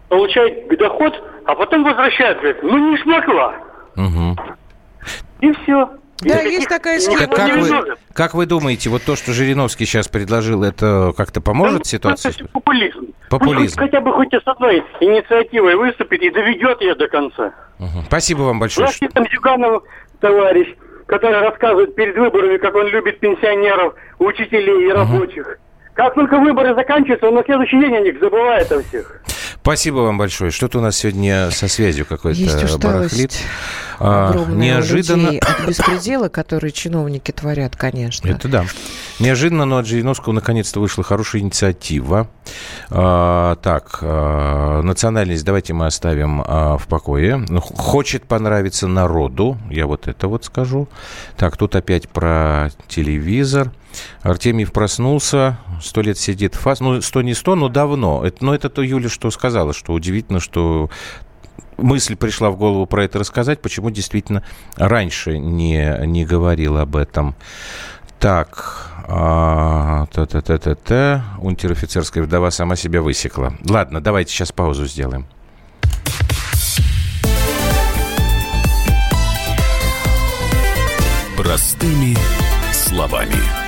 [0.09, 1.13] получают доход,
[1.45, 2.39] а потом возвращают.
[2.39, 3.55] Говорят, ну не смогла.
[3.97, 4.37] Мгм.
[5.41, 5.89] И все.
[6.21, 7.27] Да, есть такая схема.
[7.27, 11.87] Так как вы, как вы думаете, вот то, что Жириновский сейчас предложил, это как-то поможет
[11.87, 12.31] ситуации?
[12.31, 13.07] Это популизм.
[13.31, 13.77] Популизм.
[13.77, 17.53] Пусть хотя бы хоть с одной инициативой выступит и доведет ее до конца.
[17.79, 18.05] Мгм.
[18.07, 18.87] Спасибо вам большое.
[18.87, 19.85] Наш там Зюганов
[20.21, 20.75] товарищ,
[21.09, 25.59] который рассказывает перед выборами, как он любит пенсионеров, учителей и рабочих.
[25.95, 29.21] Как только выборы заканчиваются, он на следующий день о них забывает о всех.
[29.69, 30.51] Спасибо вам большое.
[30.51, 33.35] Что-то у нас сегодня со связью какой-то Есть барахлит.
[34.01, 35.29] А, неожиданно...
[35.29, 38.31] от беспредела, который чиновники творят, конечно.
[38.31, 38.65] Это да.
[39.19, 42.31] Неожиданно, но от Жириновского наконец-то вышла хорошая инициатива.
[42.89, 47.37] А, так, а, национальность давайте мы оставим а, в покое.
[47.37, 50.89] Ну, Хочет понравиться народу, я вот это вот скажу.
[51.37, 53.71] Так, тут опять про телевизор.
[54.23, 56.81] Артемьев проснулся, сто лет сидит в фас.
[56.81, 58.25] Ну, сто не сто, но давно.
[58.25, 60.91] Это, но это то Юля что сказала, что удивительно, что
[61.77, 64.43] мысль пришла в голову про это рассказать, почему действительно
[64.77, 67.35] раньше не, не говорил об этом.
[68.19, 73.55] Так, а, та-та-та-та-та, унтер-офицерская вдова сама себя высекла.
[73.69, 75.27] Ладно, давайте сейчас паузу сделаем.
[81.37, 82.17] Простыми
[82.73, 83.68] словами.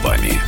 [0.00, 0.40] Словами.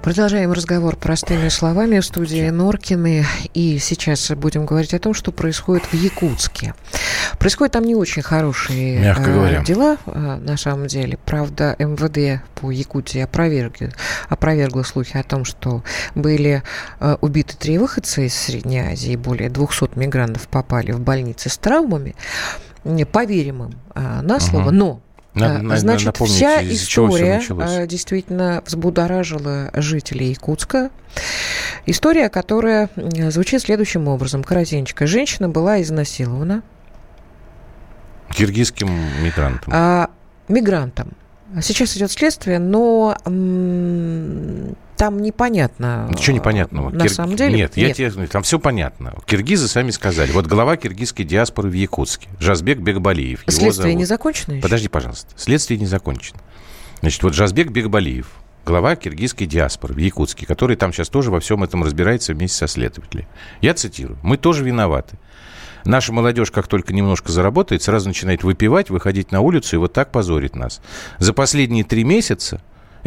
[0.00, 3.26] Продолжаем разговор простыми словами в студии Норкины.
[3.52, 6.74] И сейчас будем говорить о том, что происходит в Якутске.
[7.40, 9.64] Происходят там не очень хорошие Мягко говоря.
[9.64, 11.18] дела, э, на самом деле.
[11.24, 13.88] Правда, МВД по Якутии опровергло,
[14.28, 15.82] опровергло слухи о том, что
[16.14, 16.62] были
[17.00, 22.14] э, убиты три выходца из Средней Азии, более 200 мигрантов попали в больницы с травмами.
[22.84, 24.76] Не Поверим им на слово, Мгм.
[24.76, 25.00] но
[25.36, 30.90] Надо, а, на- Значит, напомнить, вся история а, действительно взбудоражила жителей Якутска.
[31.84, 32.88] История, которая
[33.30, 35.06] звучит следующим образом, коротенько.
[35.06, 36.62] Женщина была изнасилована.
[38.30, 38.88] Киргизским
[39.22, 39.72] мигрантам.
[39.74, 40.10] А,
[40.48, 41.12] мигрантам.
[41.62, 43.16] Сейчас идет следствие, но
[44.96, 46.08] там непонятно.
[46.10, 46.90] Ничего непонятного.
[46.90, 47.56] На Кир- самом деле?
[47.56, 49.14] Нет, я тебе там все понятно.
[49.26, 50.32] Киргизы сами сказали.
[50.32, 53.42] Вот глава киргизской диаспоры в Якутске, Жазбек Бекбалиев.
[53.42, 53.98] его Следствие зовут.
[53.98, 54.62] не закончено еще?
[54.62, 55.32] Подожди, пожалуйста.
[55.36, 56.40] Следствие не закончено.
[57.00, 58.28] Значит, вот Жазбек Бекбалиев,
[58.64, 62.66] глава киргизской диаспоры в Якутске, который там сейчас тоже во всем этом разбирается вместе со
[62.66, 63.28] следователями.
[63.60, 64.18] Я цитирую.
[64.22, 65.18] «Мы тоже виноваты.
[65.84, 70.10] Наша молодежь, как только немножко заработает, сразу начинает выпивать, выходить на улицу и вот так
[70.10, 70.80] позорит нас.
[71.18, 72.60] За последние три месяца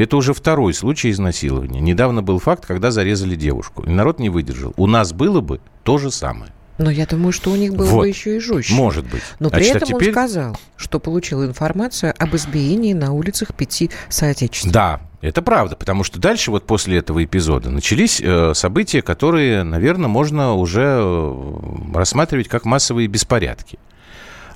[0.04, 1.80] это уже второй случай изнасилования.
[1.80, 3.84] Недавно был факт, когда зарезали девушку.
[3.84, 4.74] И народ не выдержал.
[4.78, 6.52] У нас было бы то же самое.
[6.78, 8.00] Но я думаю, что у них было Вот.
[8.00, 8.74] бы еще и жестче.
[8.74, 9.22] Может быть.
[9.40, 13.54] Но при Значит, а этом теперь- он сказал, что получил информацию об избиении на улицах
[13.54, 14.74] пяти соотечественников.
[14.74, 20.08] Да, это правда, потому что дальше вот после этого эпизода начались э, события, которые, наверное,
[20.08, 23.78] можно уже э, рассматривать как массовые беспорядки.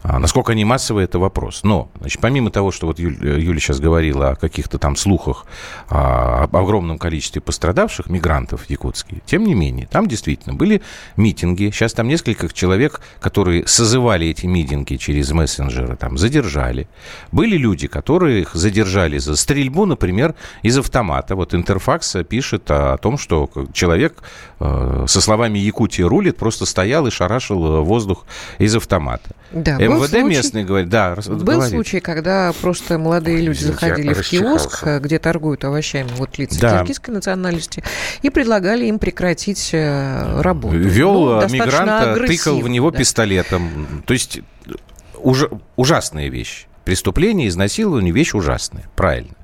[0.03, 1.61] А насколько они массовые, это вопрос.
[1.63, 5.45] Но, значит, помимо того, что вот Юль- э, Юля сейчас говорила о каких-то там слухах,
[5.89, 10.81] а, об огромном количестве пострадавших мигрантов в Якутске, тем не менее, там действительно были
[11.15, 11.71] митинги.
[11.71, 16.89] Сейчас там несколько человек, которые созывали эти митинги через мессенджеры, там задержали.
[17.31, 21.35] Были люди, которые их задержали за стрельбу, например, из автомата.
[21.35, 24.21] Вот Интерфакс пишет о том, что человек
[24.59, 28.25] э, со словами «Якутия рулит» просто стоял и шарашил э, воздух
[28.59, 29.33] из автомата.
[29.53, 31.69] Да, МВД случай- местный говорит, да, Был говорит.
[31.69, 36.79] случай, когда просто молодые люди Извините, заходили в киоск, где торгуют овощами, вот лица Да.
[36.79, 37.83] киргизской национальности,
[38.23, 40.75] и предлагали им прекратить э, работу.
[40.75, 42.97] Вел Ну, мигранта, тыкал в него да.
[42.97, 44.03] пистолетом.
[44.07, 44.71] То есть э,
[45.19, 46.65] уж, ужасная вещь.
[46.83, 48.89] Преступление, изнасилование, вещь ужасная.
[48.95, 49.35] Правильно.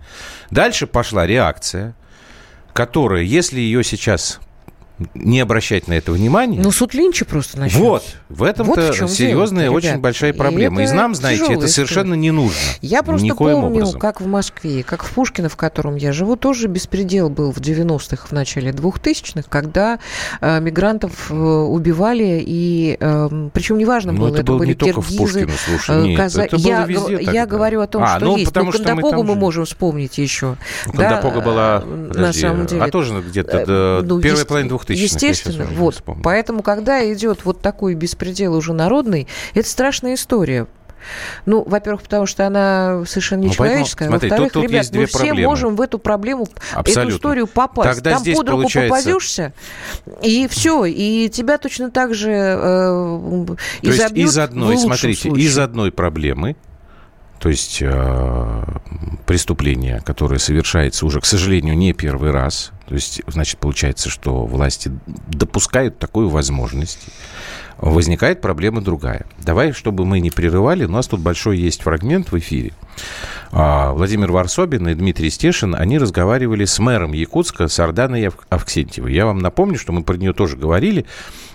[0.52, 1.96] Дальше пошла реакция,
[2.74, 4.40] которая, если ее сейчас
[5.14, 6.60] не обращать на это внимания.
[6.62, 7.84] Ну, суд Линча просто начнется.
[7.84, 10.02] Вот, в этом-то вот в серьезная, дело, очень ребята.
[10.02, 10.82] большая проблема.
[10.82, 11.70] И, это и нам, знаете, это история.
[11.70, 12.60] совершенно не нужно.
[12.82, 14.00] Я просто Никоим помню, образом.
[14.00, 18.28] как в Москве, как в Пушкино, в котором я живу, тоже беспредел был в 90-х,
[18.28, 20.00] в начале 2000-х, когда
[20.42, 24.70] э, мигрантов э, убивали, и эм, э, причем неважно Но было, это, это был были
[24.70, 26.44] не только киргизы, в Пушкино, слушай, э, нет, каза...
[26.44, 28.50] это я, было везде я говорю о том, а, что ну, есть.
[28.50, 29.40] Потому Но Кондопога мы, мы же...
[29.40, 30.58] можем вспомнить еще.
[30.86, 32.82] Кондопога да, была, э, подожди, на самом а деле.
[32.84, 36.04] а тоже где-то э, ну, первая половина 2000 2000 Естественно, вот.
[36.24, 40.68] Поэтому, когда идет вот такой беспредел уже народный, это страшная история.
[41.46, 44.08] Ну, во-первых, потому что она совершенно не ну, человеческая.
[44.08, 45.48] Смотри, Во-вторых, тут, ребят, мы ну, все проблемы.
[45.48, 47.10] можем в эту проблему, Абсолютно.
[47.10, 47.90] эту историю попасть.
[47.90, 48.96] Тогда Там здесь под руку получается...
[48.96, 49.54] попадешься,
[50.22, 50.86] и все.
[50.86, 53.46] И тебя точно так же э,
[53.82, 53.82] изобьют.
[53.82, 55.46] То есть из одной, смотрите, случае.
[55.46, 56.56] из одной проблемы
[57.40, 58.64] то есть э,
[59.26, 64.92] преступление, которое совершается уже, к сожалению, не первый раз, то есть, значит, получается, что власти
[65.06, 67.00] допускают такую возможность,
[67.78, 69.26] возникает проблема другая.
[69.40, 72.74] Давай, чтобы мы не прерывали, у нас тут большой есть фрагмент в эфире.
[73.52, 79.14] А, Владимир Варсобин и Дмитрий Стешин, они разговаривали с мэром Якутска, с Арданой Ав- Авксентьевой.
[79.14, 81.06] Я вам напомню, что мы про нее тоже говорили.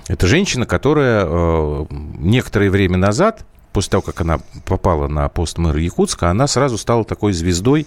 [0.09, 3.45] Это женщина, которая э, некоторое время назад,
[3.75, 7.87] после того, как она попала на пост мэра Якутска, она сразу стала такой звездой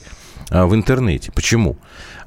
[0.51, 1.31] э, в интернете.
[1.31, 1.77] Почему?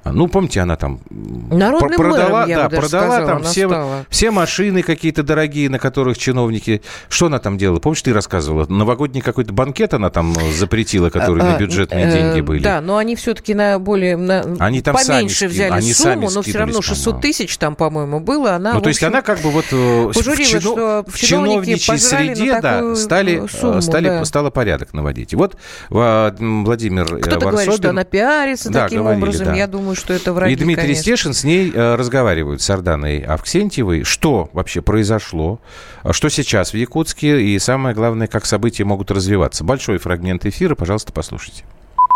[0.02, 4.06] А, Ну, помните, она там Народным про- продала, мэром, да, продала сказала, там все, стала.
[4.08, 6.80] все машины какие-то дорогие, на которых чиновники...
[7.10, 7.80] Что она там делала?
[7.80, 8.66] Помнишь, ты рассказывала?
[8.66, 12.62] Новогодний какой-то банкет она там э, запретила, который на А, бюджетные э, деньги были.
[12.62, 16.42] Да, но они все-таки на более на, Они там поменьше взяли они сами сумму, но
[16.42, 17.22] все равно скинулись, 600 по-моему.
[17.22, 18.54] тысяч там, по-моему, было.
[18.54, 22.60] Она, Ну, то есть она как бы вот э, в, пожурила, в чиновничьей на среде,
[22.60, 24.24] да, стали, сумму, стали, да.
[24.24, 25.34] стало порядок наводить.
[25.34, 25.56] И вот
[25.90, 29.46] Владимир Кто-то говорит, что она пиарится таким говорили, образом.
[29.46, 29.54] да.
[29.54, 31.02] Я думаю, что это враги, и Дмитрий конечно.
[31.02, 34.04] Стешин с ней э, разговаривают, с Арданой Авксентьевой.
[34.04, 35.60] Что вообще произошло?
[36.02, 37.42] А Что сейчас в Якутске?
[37.42, 39.64] И самое главное, как события могут развиваться.
[39.64, 41.64] Большой фрагмент эфира, пожалуйста, послушайте.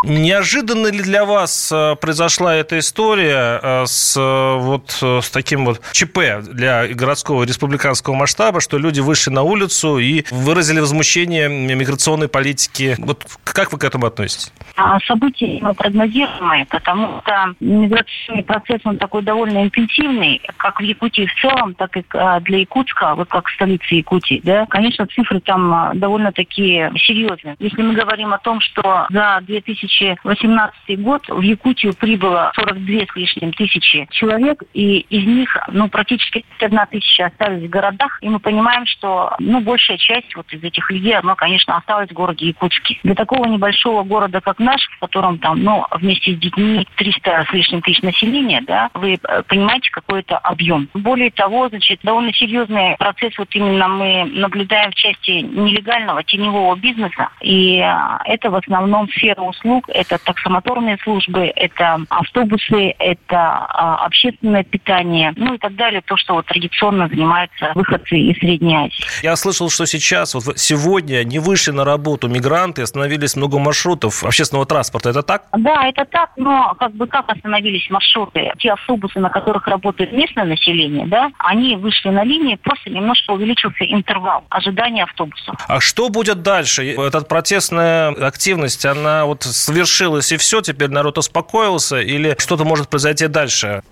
[0.05, 5.81] Неожиданно ли для вас э, произошла эта история э, с э, вот с таким вот
[5.93, 12.97] ЧП для городского республиканского масштаба, что люди вышли на улицу и выразили возмущение миграционной политики?
[12.99, 14.53] Вот как вы к этому относитесь?
[14.77, 21.27] А события мы прогнозируемые, потому что миграционный процесс, он такой довольно интенсивный, как в Якутии
[21.27, 25.73] в целом, так и а, для Якутска, вот как столицы Якутии, да, конечно, цифры там
[25.73, 27.57] а, довольно такие серьезные.
[27.59, 33.17] Если мы говорим о том, что за 2000 2018 год в Якутию прибыло 42 с
[33.17, 38.39] лишним тысячи человек, и из них ну, практически одна тысяча остались в городах, и мы
[38.39, 42.99] понимаем, что ну, большая часть вот из этих людей, она, конечно, осталась в городе Якутске.
[43.03, 47.53] Для такого небольшого города, как наш, в котором там, ну, вместе с детьми 300 с
[47.53, 50.89] лишним тысяч населения, да, вы э, понимаете, какой это объем.
[50.95, 57.29] Более того, значит, довольно серьезный процесс вот именно мы наблюдаем в части нелегального теневого бизнеса,
[57.41, 57.93] и э,
[58.25, 65.55] это в основном сфера услуг, это таксомоторные службы, это автобусы, это а, общественное питание, ну
[65.55, 69.05] и так далее, то, что вот традиционно занимаются выходцы из Средней Азии.
[69.23, 74.67] Я слышал, что сейчас, вот сегодня не вышли на работу мигранты, остановились много маршрутов общественного
[74.67, 75.11] транспорта.
[75.11, 75.45] Это так?
[75.57, 78.53] Да, это так, но как бы как остановились маршруты?
[78.59, 83.85] Те автобусы, на которых работает местное население, да, они вышли на линии, просто немножко увеличился
[83.85, 85.53] интервал ожидания автобуса.
[85.69, 86.85] А что будет дальше?
[86.85, 93.27] Эта протестная активность, она вот совершилась и все, теперь народ успокоился или что-то может произойти
[93.27, 93.83] дальше?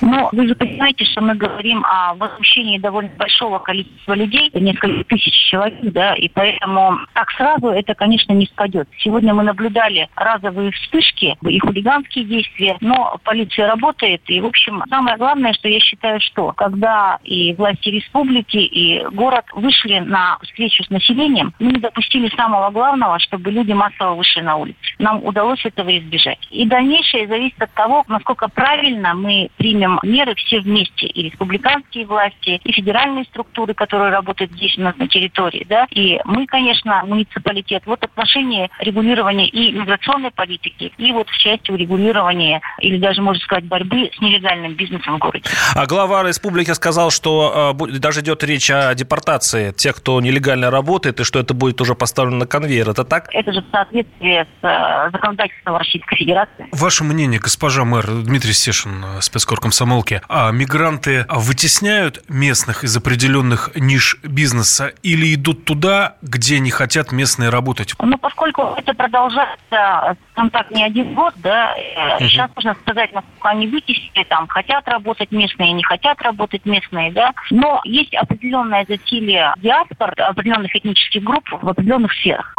[0.00, 5.34] Ну, вы же понимаете, что мы говорим о возмущении довольно большого количества людей, несколько тысяч
[5.50, 8.88] человек, да, и поэтому так сразу это, конечно, не спадет.
[8.98, 15.16] Сегодня мы наблюдали разовые вспышки и хулиганские действия, но полиция работает, и, в общем, самое
[15.16, 20.90] главное, что я считаю, что когда и власти республики, и город вышли на встречу с
[20.90, 24.78] населением, мы не допустили самого главного, чтобы люди массово вышли на улицы.
[24.98, 26.38] Нам удалось этого избежать.
[26.50, 32.60] И дальнейшее зависит от того, насколько правильно мы примем меры все вместе, и республиканские власти,
[32.64, 37.82] и федеральные структуры, которые работают здесь у нас на территории, да, и мы, конечно, муниципалитет,
[37.86, 43.64] вот отношении регулирования и миграционной политики, и вот в части урегулирования, или даже, можно сказать,
[43.64, 45.44] борьбы с нелегальным бизнесом в городе.
[45.74, 51.20] А глава республики сказал, что э, даже идет речь о депортации тех, кто нелегально работает,
[51.20, 52.90] и что это будет уже поставлено на конвейер.
[52.90, 53.28] Это так?
[53.32, 56.66] Это же в соответствии с э, законодательством Российской Федерации.
[56.72, 64.18] Ваше мнение, госпожа мэр Дмитрий Стешин, спецкор комсомолки, а мигранты вытесняют местных из определенных ниш
[64.22, 67.94] бизнеса или идут туда, где не хотят местные работать?
[67.98, 71.74] Ну, поскольку это продолжается, там так, не один год, да,
[72.16, 72.24] угу.
[72.28, 77.32] сейчас можно сказать, насколько они вытеснили, там, хотят работать местные, не хотят работать местные, да,
[77.50, 82.54] но есть определенное засилие диаспор, определенных этнических групп в определенных сферах.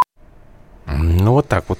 [0.97, 1.80] Ну, вот так вот.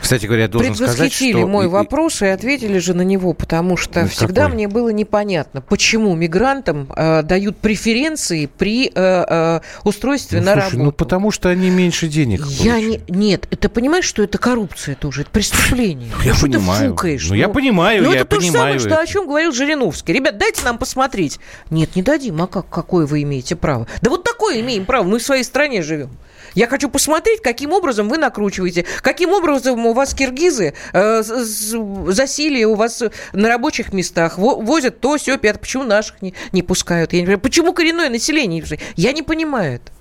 [0.00, 1.46] Кстати говоря, я должен сказать, что...
[1.46, 4.54] мой вопрос и ответили же на него, потому что ну, всегда какой?
[4.54, 10.64] мне было непонятно, почему мигрантам э, дают преференции при э, э, устройстве ну, на слушай,
[10.64, 10.84] работу.
[10.84, 15.22] Ну, потому что они меньше денег я не, Нет, это понимаешь, что это коррупция тоже,
[15.22, 16.10] это преступление.
[16.24, 16.82] Я ну, понимаю.
[16.82, 17.28] Ты фукаешь?
[17.28, 18.74] Ну, я понимаю, ну, я это понимаю.
[18.74, 20.12] то же самое, что о чем говорил Жириновский.
[20.12, 21.38] Ребят, дайте нам посмотреть.
[21.70, 22.40] Нет, не дадим.
[22.42, 23.86] А как, какое вы имеете право?
[24.02, 25.04] Да вот такое имеем право.
[25.04, 26.10] Мы в своей стране живем.
[26.56, 32.74] Я хочу посмотреть, каким образом вы накручиваете, каким образом у вас киргизы э, засилие у
[32.74, 33.02] вас
[33.34, 35.60] на рабочих местах, возят то, все, пятое.
[35.60, 37.12] Почему наших не, не пускают?
[37.12, 37.40] Я не понимаю.
[37.40, 38.64] Почему коренное население?
[38.96, 39.92] Я не понимаю это.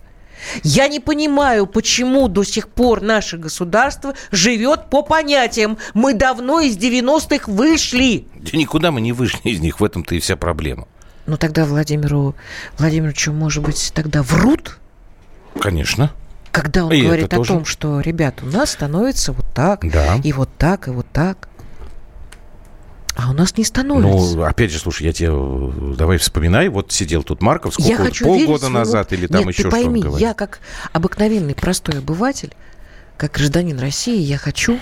[0.64, 5.78] Я не понимаю, почему до сих пор наше государство живет по понятиям.
[5.94, 8.28] Мы давно из 90-х вышли.
[8.36, 10.88] Да никуда мы не вышли из них, в этом-то и вся проблема.
[11.26, 12.34] Ну тогда Владимиру
[12.78, 14.78] Владимировичу, может быть, тогда врут?
[15.60, 16.14] Конечно.
[16.56, 17.54] Когда он и говорит о тоже.
[17.54, 20.20] том, что, ребят, у нас становится вот так, да.
[20.24, 21.50] и вот так, и вот так.
[23.16, 24.36] А у нас не становится.
[24.36, 25.32] Ну, опять же, слушай, я тебе
[25.96, 26.68] давай вспоминай.
[26.70, 30.02] Вот сидел тут Марков, сколько я хочу полгода назад или там Нет, еще ты пойми,
[30.02, 30.60] что он я как
[30.92, 32.54] обыкновенный простой обыватель,
[33.18, 34.80] как гражданин России, я хочу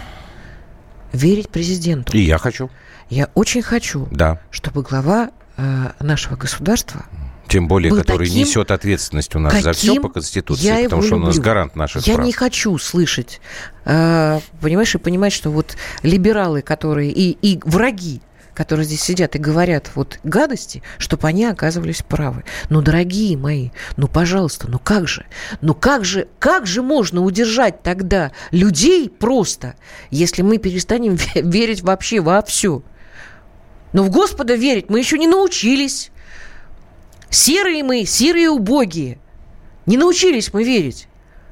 [1.11, 2.17] верить президенту.
[2.17, 2.69] И я хочу.
[3.09, 4.39] Я очень хочу, да.
[4.49, 7.05] чтобы глава э, нашего государства
[7.53, 11.11] тем более, который таким, несет ответственность у нас за все по Конституции, я потому что
[11.11, 11.25] люблю.
[11.25, 12.25] у нас гарант наших я прав.
[12.25, 13.41] Я не хочу слышать,
[13.85, 18.21] э, понимаешь, и понимать, что вот либералы, которые и, и враги,
[18.55, 22.43] которые здесь сидят и говорят вот гадости, чтобы они оказывались правы.
[22.71, 25.27] Ну, дорогие мои, ну, пожалуйста, ну как же?
[25.61, 29.75] Ну как же, как же можно удержать тогда людей просто,
[30.09, 32.81] если мы перестанем верить вообще во все?
[33.91, 36.09] Но в Господа верить мы еще не научились.
[37.33, 39.17] Серые мы, серые убогие.
[39.87, 41.07] Не научились мы верить.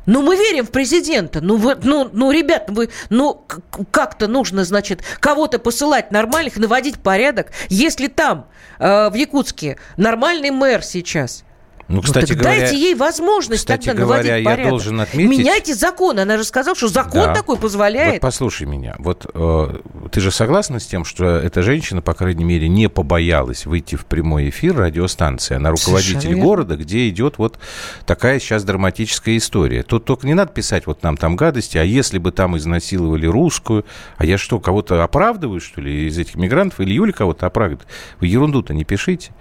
[0.06, 1.41] Ну, мы верим в президента.
[1.41, 3.44] Ну, вы, ну, ну, ребят, вы, ну,
[3.89, 7.48] как-то нужно, значит, кого-то посылать нормальных, наводить порядок.
[7.70, 11.44] Если там, э, в Якутске, нормальный мэр сейчас,
[11.91, 14.69] Ну, кстати ну, говоря, дайте ей возможность кстати тогда говоря, я порядок.
[14.69, 16.19] должен отметить- Меняйте закон.
[16.19, 17.33] Она же сказала, что закон Да.
[17.33, 18.13] такой позволяет.
[18.13, 18.96] Вот послушай меня.
[19.00, 19.77] Вот э,
[20.12, 24.06] ты же согласна с тем, что эта женщина, по крайней мере, не побоялась выйти в
[24.06, 25.56] прямой эфир радиостанции.
[25.56, 26.44] Она руководитель Совершенно верно.
[26.46, 27.60] города, где идет вот
[28.06, 29.83] такая сейчас драматическая история.
[29.83, 33.85] Тут только не надо писать вот нам там гадости, а если бы там изнасиловали русскую,
[34.17, 37.87] а я что, кого-то оправдываю, что ли, из этих мигрантов, или Юля кого-то оправдывает?
[38.19, 39.31] Вы ерунду-то не пишите.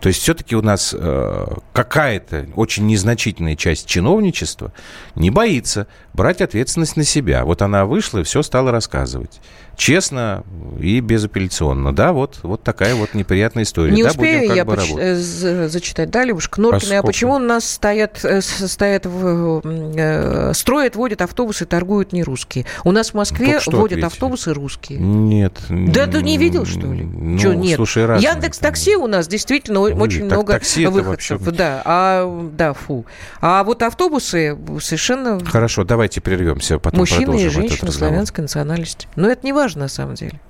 [0.00, 4.72] То есть все-таки у нас э, какая-то очень незначительная часть чиновничества
[5.14, 7.44] не боится брать ответственность на себя.
[7.44, 9.40] Вот она вышла и все стала рассказывать.
[9.76, 10.44] Честно
[10.78, 11.94] и безапелляционно.
[11.94, 13.92] Да, вот, вот такая вот неприятная история.
[13.92, 16.10] Не да, успею будем я бы поч- э, з- зачитать.
[16.10, 17.06] Да, Любушка Норкина, а, сколько?
[17.06, 22.66] почему у нас стоят, э, стоят в, э, строят, водят автобусы, торгуют не русские?
[22.84, 24.04] У нас в Москве водят ответили.
[24.04, 24.98] автобусы русские.
[24.98, 25.54] Нет.
[25.70, 27.04] Да ты не видел, что ли?
[27.04, 27.76] Ну, Чё, нет?
[27.76, 31.40] слушай, разные Яндекс Такси у нас действительно очень так много такси это выходцев.
[31.40, 33.04] вообще- Да, а, да, фу.
[33.40, 39.08] А вот автобусы совершенно Хорошо, давайте прервемся, потом мужчины и продолжим этот женщины славянской национальности.
[39.16, 40.40] Но это не важно на самом деле.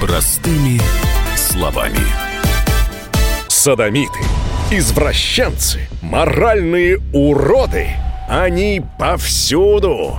[0.00, 0.80] Простыми
[1.36, 1.98] словами.
[3.48, 4.20] Садомиты,
[4.70, 7.88] извращенцы, моральные уроды.
[8.28, 10.18] Они повсюду.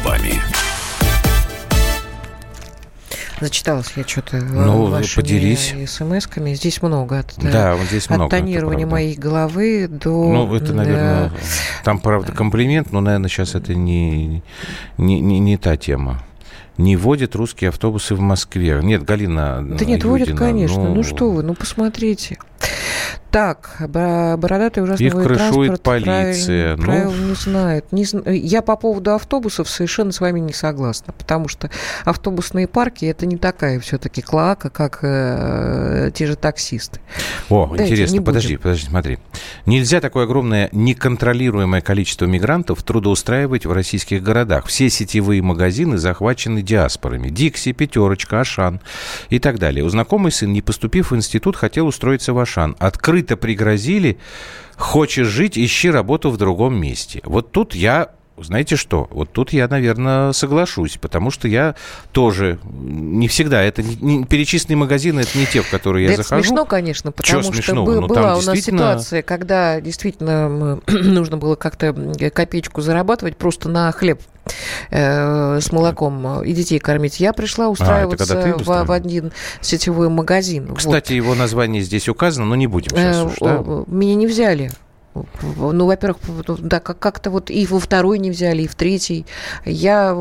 [0.00, 0.34] Словами.
[3.38, 5.74] Зачиталась я что-то Ну, вашими поделись.
[5.86, 6.54] смс-ками.
[6.54, 7.18] Здесь много.
[7.18, 10.08] От, Да, вот здесь от много, это тонирования моей головы до...
[10.08, 11.32] Ну, это, наверное, да,
[11.84, 14.42] там, правда, комплимент, но, наверное, сейчас это не,
[14.96, 16.22] не, не, не та тема.
[16.78, 18.80] Не водят русские автобусы в Москве.
[18.82, 20.88] Нет, Галина Да нет, водят, Юдина, конечно.
[20.88, 22.38] Ну, что вы, ну посмотрите.
[23.36, 27.10] Так, бо- бородатый ужасно Их крышует транспорт, полиция, Правил, ну.
[27.12, 27.92] правил не знает.
[27.92, 31.68] Не Я по поводу автобусов совершенно с вами не согласна, потому что
[32.06, 37.00] автобусные парки это не такая все-таки клоака, как э, те же таксисты.
[37.50, 38.62] О, Дайте, интересно, подожди, будем.
[38.62, 39.18] подожди, смотри.
[39.66, 44.64] Нельзя такое огромное неконтролируемое количество мигрантов трудоустраивать в российских городах.
[44.64, 47.28] Все сетевые магазины захвачены диаспорами.
[47.28, 48.80] Дикси, Пятерочка, Ашан
[49.28, 49.84] и так далее.
[49.84, 52.76] У знакомый сын, не поступив в институт, хотел устроиться в Ашан.
[52.78, 54.18] Открыто пригрозили,
[54.76, 57.20] хочешь жить, ищи работу в другом месте.
[57.24, 59.08] Вот тут я знаете что?
[59.10, 61.74] Вот тут я, наверное, соглашусь, потому что я
[62.12, 63.62] тоже не всегда.
[63.62, 66.42] Это не, не- перечисленные магазины, это не те, в которые я Да это захожу.
[66.44, 67.86] смешно, конечно, потому что смешного?
[67.86, 71.94] бы- Ну, была у нас ситуация, когда действительно нужно было как-то
[72.32, 74.20] копеечку зарабатывать просто на хлеб
[74.90, 77.20] э, с молоком и детей кормить.
[77.20, 80.66] Я пришла устраиваться когда ты в, в один сетевой магазин.
[80.68, 80.78] Вот.
[80.78, 83.64] Кстати, его название здесь указано, но не будем сейчас Э, уж, да?
[83.86, 84.70] Меня не взяли.
[85.56, 86.18] Ну, во-первых,
[86.60, 89.26] да, как- как-то вот и во второй не взяли, и в третий.
[89.64, 90.14] Я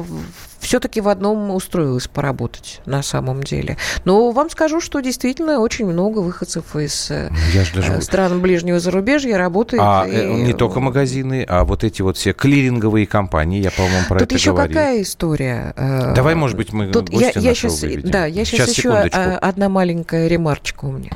[0.65, 3.77] все-таки в одном устроилась поработать на самом деле.
[4.03, 8.79] Но вам скажу, что действительно очень много выходцев из э, ж даже- э, стран ближнего
[8.79, 9.81] зарубежья работает.
[9.85, 14.05] А и- э, не только магазины, а вот эти вот все клиринговые компании, я, по-моему,
[14.09, 14.75] про Тут это еще говорил.
[14.75, 15.73] какая история?
[16.15, 18.09] Давай, может быть, мы Тут я, я сейчас, выведем.
[18.09, 19.19] да, я сейчас, Сейчас, еще секундочку.
[19.41, 21.11] одна маленькая ремарочка у меня.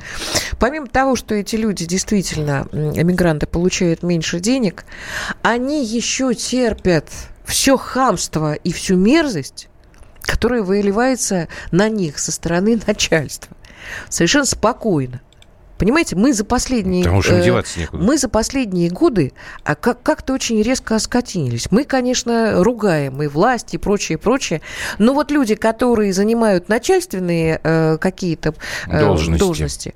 [0.59, 4.85] Помимо того, что эти люди действительно, эмигранты, получают меньше денег,
[5.41, 7.05] они еще терпят
[7.49, 9.67] все хамство и всю мерзость,
[10.21, 13.55] которая выливается на них со стороны начальства.
[14.09, 15.21] Совершенно спокойно.
[15.77, 17.05] Понимаете, мы за последние...
[17.05, 18.03] Потому что э, деваться некуда.
[18.03, 19.31] Мы за последние годы
[19.63, 21.71] а, как- как-то очень резко оскотинились.
[21.71, 24.59] Мы, конечно, ругаем и власть, и прочее, прочее.
[24.97, 28.55] Но вот люди, которые занимают начальственные э, какие-то
[28.87, 29.39] э, Должности.
[29.39, 29.95] должности,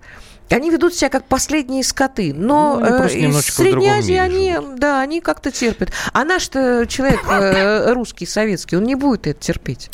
[0.54, 2.34] они ведут себя как последние скоты.
[2.34, 5.92] Но Ну, э, из Средней Азии они, да, они как-то терпят.
[6.14, 9.90] А наш-то человек э, русский, советский, он не будет это терпеть.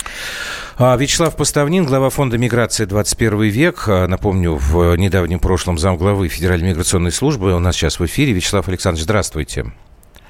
[0.78, 3.84] А, Вячеслав Поставнин, глава фонда миграции 21 век.
[3.88, 8.34] А, Напомню, в недавнем прошлом замглавы Федеральной миграционной службы у нас сейчас в эфире.
[8.34, 9.72] Вячеслав Александрович, здравствуйте.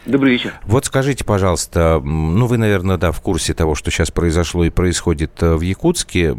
[0.05, 0.53] Добрый вечер.
[0.63, 5.41] Вот скажите, пожалуйста, ну вы, наверное, да, в курсе того, что сейчас произошло и происходит
[5.43, 6.35] э, в Якутске.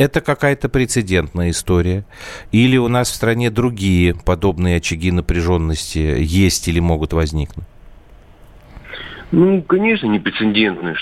[0.00, 2.06] Это какая-то прецедентная история?
[2.52, 7.66] Или у нас в стране другие подобные очаги напряженности есть или могут возникнуть?
[9.32, 10.94] Ну, конечно, не прецедентно.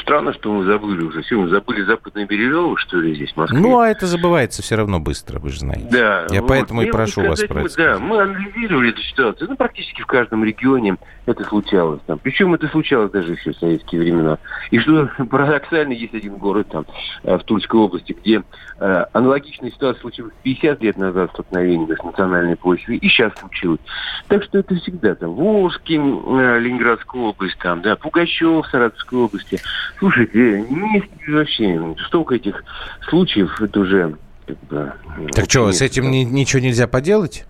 [0.00, 1.22] Странно, что мы забыли уже.
[1.22, 3.58] Все, мы забыли западные Бережево, что ли, здесь, в Москве.
[3.58, 5.88] Ну, а это забывается все равно быстро, вы же знаете.
[5.90, 6.26] Да.
[6.30, 6.48] Я вот.
[6.48, 7.76] поэтому и прошу вас про это.
[7.76, 9.50] Да, мы анализировали эту ситуацию.
[9.50, 12.00] Ну, практически в каждом регионе это случалось.
[12.06, 12.18] Там.
[12.18, 14.38] Причем это случалось даже еще в советские времена.
[14.70, 16.86] И что парадоксально, есть один город там,
[17.22, 18.42] э, в Тульской области, где
[18.78, 23.80] э, аналогичная ситуация случилась 50 лет назад столкновение с национальной почвой, и сейчас случилось.
[24.28, 29.60] Так что это всегда там Волжский, э, Ленинградская область, там, да, Пугачев, Саратовской области.
[29.98, 32.64] Слушайте, не вообще столько этих
[33.08, 34.16] случаев, это уже...
[34.46, 34.92] Как бы,
[35.32, 37.46] так что, с этим ни, ничего нельзя поделать?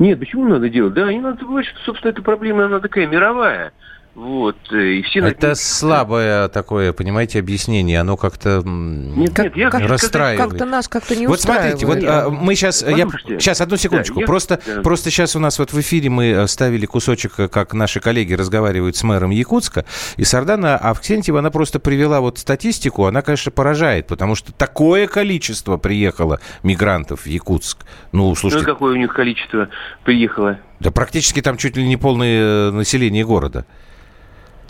[0.00, 0.94] Нет, почему надо делать?
[0.94, 3.72] Да, не надо забывать, что, собственно, эта проблема, она такая мировая.
[4.18, 8.00] Вот, э, и все Это слабое такое, понимаете, объяснение.
[8.00, 10.50] Оно как-то нет, как, нет, я расстраивает.
[10.50, 12.82] Как-то нас как-то не Вот смотрите, вот а, мы сейчас...
[12.82, 13.06] Я,
[13.38, 14.18] сейчас, одну секундочку.
[14.18, 17.46] Да, просто, я, просто сейчас у нас вот в эфире мы э, ставили кусочек, э,
[17.46, 19.84] как наши коллеги разговаривают с мэром Якутска.
[20.16, 23.04] И Сардана Авксентьева, она просто привела вот статистику.
[23.04, 27.86] Она, конечно, поражает, потому что такое количество приехало мигрантов в Якутск.
[28.10, 28.66] Ну, слушайте...
[28.66, 29.68] Ну, какое у них количество
[30.02, 30.58] приехало?
[30.80, 33.64] Да практически там чуть ли не полное население города.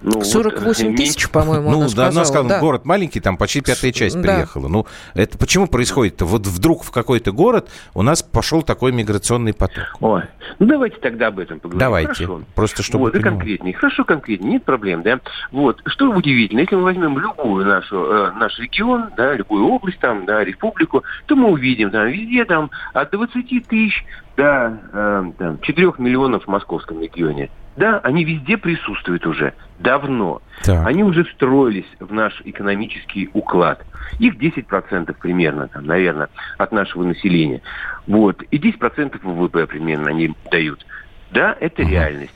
[0.00, 2.60] Ну, 48 вот, тысяч, по-моему, Ну, она сказала, она сказала, да.
[2.60, 4.22] город маленький, там почти пятая часть да.
[4.22, 4.68] приехала.
[4.68, 6.24] Ну, это почему происходит-то?
[6.24, 9.84] Вот вдруг в какой-то город у нас пошел такой миграционный поток.
[10.00, 10.22] Ой,
[10.58, 11.80] ну давайте тогда об этом поговорим.
[11.80, 12.42] Давайте, Хорошо.
[12.54, 13.74] просто чтобы Вот, и конкретнее.
[13.74, 15.20] Хорошо, конкретнее, нет проблем, да?
[15.50, 20.26] Вот, что удивительно, если мы возьмем любую нашу, э, наш регион, да, любую область там,
[20.26, 24.04] да, республику, то мы увидим там везде там от 20 тысяч
[24.36, 27.50] до э, там, 4 миллионов в московском регионе.
[27.78, 30.42] Да, они везде присутствуют уже давно.
[30.64, 30.84] Так.
[30.84, 33.86] Они уже встроились в наш экономический уклад.
[34.18, 37.62] Их 10% примерно, там, наверное, от нашего населения.
[38.08, 38.42] Вот.
[38.50, 40.84] И 10% ВВП примерно они дают.
[41.30, 41.90] Да, это угу.
[41.92, 42.34] реальность.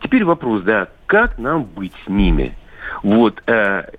[0.00, 2.56] Теперь вопрос, да, как нам быть с ними?
[3.02, 3.90] Вот, э,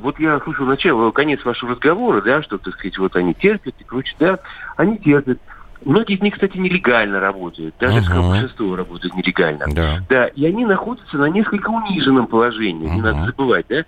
[0.00, 3.84] вот я слышал начало, конец вашего разговора, да, что, так сказать, вот они терпят и
[3.84, 4.38] прочее, да,
[4.76, 5.38] они терпят.
[5.84, 8.28] Многие из них, кстати, нелегально работают, даже uh-huh.
[8.28, 9.66] большинство работают нелегально.
[9.68, 10.00] Да.
[10.08, 10.26] да.
[10.26, 12.94] И они находятся на несколько униженном положении, uh-huh.
[12.94, 13.84] не надо забывать, да.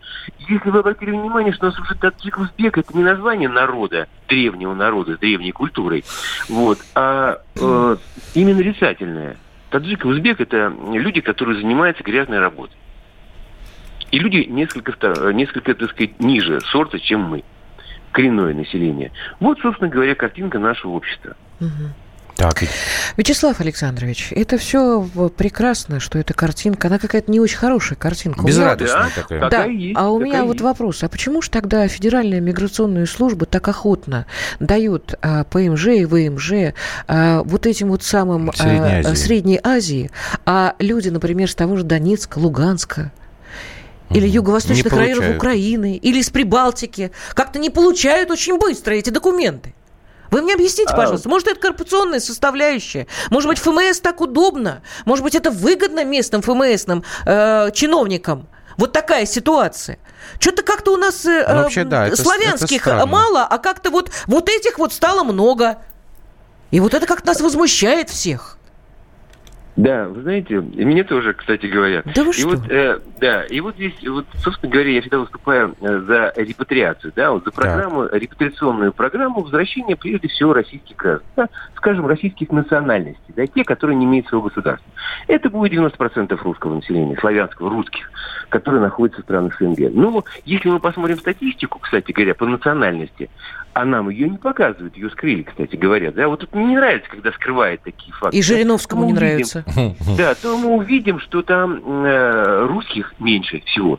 [0.48, 4.74] Если вы обратили внимание, что у нас уже таджик узбек это не название народа, древнего
[4.74, 6.04] народа, древней культурой,
[6.48, 7.96] вот, а э,
[8.34, 9.36] именно нарицательное.
[9.70, 12.76] Таджик и узбек это люди, которые занимаются грязной работой.
[14.10, 14.92] И люди несколько,
[15.32, 17.44] несколько, так сказать, ниже сорта, чем мы
[18.12, 19.10] коренное население.
[19.40, 21.34] Вот, собственно говоря, картинка нашего общества.
[22.36, 22.64] Так.
[23.16, 25.06] Вячеслав Александрович, это все
[25.36, 28.44] прекрасно, что эта картинка, она какая-то не очень хорошая картинка.
[28.44, 29.50] Безрадостная да, такая.
[29.50, 33.68] Да, есть, а у меня вот вопрос, а почему же тогда Федеральная миграционная служба так
[33.68, 34.26] охотно
[34.60, 36.74] дает а, ПМЖ и ВМЖ
[37.06, 39.14] а, вот этим вот самым Средней, а, Азии.
[39.14, 40.10] Средней Азии,
[40.46, 43.12] а люди, например, с того же Донецка, Луганска,
[44.10, 49.74] или юго-восточных районов Украины, или из Прибалтики, как-то не получают очень быстро эти документы.
[50.32, 53.06] Вы мне объясните, а, пожалуйста, может, это коррупционная составляющая?
[53.30, 54.82] Может быть, ФМС так удобно?
[55.04, 58.48] Может быть, это выгодно местным ФМСным э, чиновникам?
[58.78, 59.98] Вот такая ситуация.
[60.40, 64.10] Что-то как-то у нас э, ну, вообще, да, это, славянских это мало, а как-то вот,
[64.26, 65.82] вот этих вот стало много.
[66.70, 68.56] И вот это как-то нас возмущает всех.
[69.76, 72.02] Да, вы знаете, мне тоже, кстати говоря.
[72.14, 72.48] Да вы и что?
[72.48, 77.12] Вот, э, да, и вот здесь, вот, собственно говоря, я всегда выступаю э, за репатриацию,
[77.16, 78.18] да, вот за программу, да.
[78.18, 84.04] репатриационную программу возвращения, прежде всего, российских граждан, да, скажем, российских национальностей, да, те, которые не
[84.04, 84.92] имеют своего государства.
[85.26, 88.10] Это будет 90% русского населения, славянского, русских,
[88.50, 89.90] которые находятся в странах СНГ.
[89.94, 93.30] Ну, если мы посмотрим статистику, кстати говоря, по национальности,
[93.74, 96.12] а нам ее не показывают, ее скрыли, кстати говоря.
[96.12, 98.36] Да, вот мне не нравится, когда скрывают такие факты.
[98.36, 99.64] И Жириновскому не нравится.
[100.16, 103.98] Да, то мы увидим, что там э, русских меньше всего.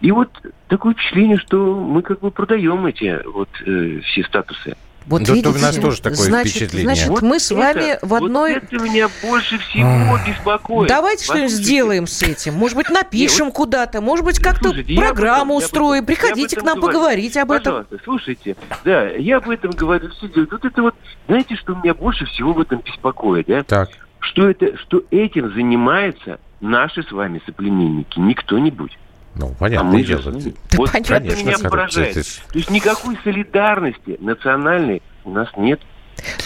[0.00, 0.30] И вот
[0.68, 4.76] такое впечатление, что мы как бы продаем эти вот э, все статусы.
[5.06, 6.94] Вот да, видите, у нас тоже такое значит, впечатление.
[6.94, 8.54] Значит, вот мы с это, вами в одной...
[8.54, 10.88] Вот это меня больше всего беспокоит.
[10.88, 12.54] Давайте что-нибудь сделаем с этим.
[12.54, 16.06] Может быть, напишем Нет, куда-то, может быть, как-то программу этом, устроим.
[16.06, 16.94] Приходите к нам говорю.
[16.94, 17.84] поговорить об этом.
[17.84, 20.52] Пожалуйста, слушайте, да, я об этом говорю все делают.
[20.52, 20.94] Вот это вот,
[21.26, 23.62] знаете, что меня больше всего в этом беспокоит, да?
[23.62, 23.90] Так.
[24.20, 28.96] Что это, что этим занимаются наши с вами соплеменники, не кто-нибудь.
[29.36, 29.88] Ну, понятно.
[29.88, 30.22] А мы дело.
[30.22, 30.40] Да
[30.76, 32.14] вот понятно, это меня поражает.
[32.14, 35.80] То есть никакой солидарности национальной у нас нет.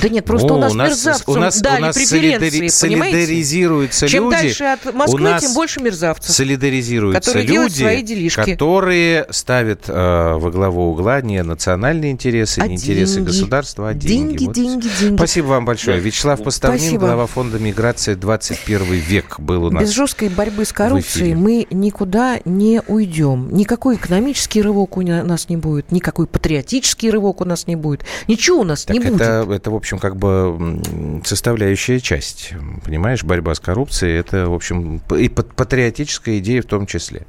[0.03, 2.49] Да нет, просто О, у нас, у нас- мерзавцам у нас- дали у нас преференции,
[2.69, 3.17] солидари- понимаете?
[3.17, 4.37] солидаризируются Чем люди.
[4.37, 6.35] дальше от Москвы, У нас тем больше мерзавцев.
[6.35, 8.53] Солидаризируются которые делают люди, свои делишки.
[8.53, 13.27] которые ставят э, во главу угла не национальные интересы, А не интересы деньги?
[13.29, 14.39] государства, а деньги.
[14.39, 14.55] Деньги, Вот.
[14.55, 15.17] деньги, деньги.
[15.17, 16.01] Спасибо вам большое.
[16.01, 17.07] Вячеслав Поставнин, Спасибо.
[17.07, 19.83] глава фонда миграции 21 век был у нас.
[19.83, 23.49] Без жесткой борьбы с коррупцией мы никуда не уйдем.
[23.53, 28.03] Никакой экономический рывок у на- нас не будет, никакой патриотический рывок у нас не будет.
[28.27, 29.19] Ничего у нас Так не будет.
[29.59, 30.81] Это, в общем, как бы
[31.25, 32.55] составляющая часть.
[32.85, 37.27] Понимаешь, борьба с коррупцией, это, в общем, и пат- патриотическая идея в том числе.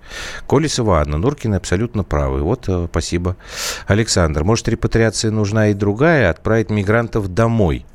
[0.48, 2.42] Колесова Анна Нуркина абсолютно правы.
[2.42, 3.36] Вот, э, спасибо.
[3.88, 7.86] Александр, может, репатриация нужна и другая, отправить мигрантов домой?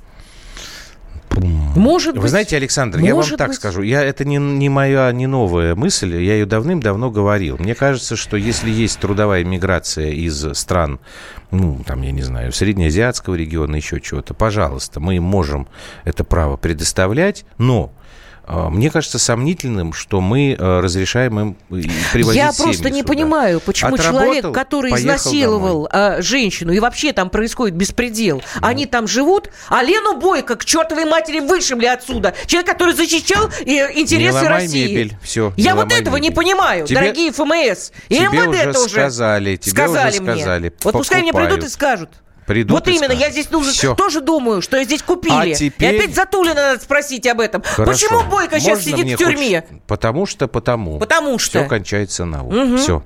[1.41, 2.31] Может Вы быть.
[2.31, 3.57] знаете, Александр, я вам так быть.
[3.57, 7.57] скажу, я, это не, не моя, не новая мысль, я ее давным-давно говорил.
[7.59, 11.01] Мне кажется, что если есть трудовая миграция из стран,
[11.51, 15.69] ну, там, я не знаю, среднеазиатского региона, еще чего-то, пожалуйста, мы им можем
[16.05, 17.93] это право предоставлять, но
[18.47, 23.09] мне кажется сомнительным, что мы э, разрешаем им и привозить Я просто не сюда.
[23.09, 29.07] понимаю, почему Отработал, человек, который изнасиловал а, женщину, и вообще там происходит беспредел, они там
[29.09, 32.35] живут, а Лену Бойко к чертовой матери вышибли отсюда.
[32.47, 34.89] Человек, который защищал э, интересы Не России.
[34.89, 36.37] мебель, всё, Я не вот этого не мебель.
[36.37, 37.91] понимаю, Тебе- дорогие ФМС.
[38.09, 40.37] И тебе МВД уже тоже сказали, тебе сказали уже мне.
[40.37, 42.11] сказали, Вот пускай мне придут и скажут.
[42.47, 43.95] Придут вот именно, я здесь нужно, Всё.
[43.95, 45.53] тоже думаю, что здесь купили.
[45.53, 47.63] А теперь- И опять Затулина надо спросить об этом.
[47.63, 47.91] Хорошо.
[47.93, 49.65] Почему Бойко сейчас Можно сидит мне в тюрьме?
[49.69, 50.99] хоть- Потому что, потому.
[50.99, 51.61] Потому что.
[51.61, 52.51] Все кончается на «у».
[52.53, 52.77] Мгм.
[52.79, 53.03] Все.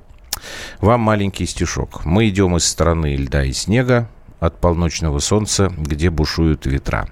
[0.81, 2.05] Вам маленький стишок.
[2.05, 4.09] Мы идем из страны льда и снега,
[4.41, 7.09] от полночного солнца, где бушуют ветра.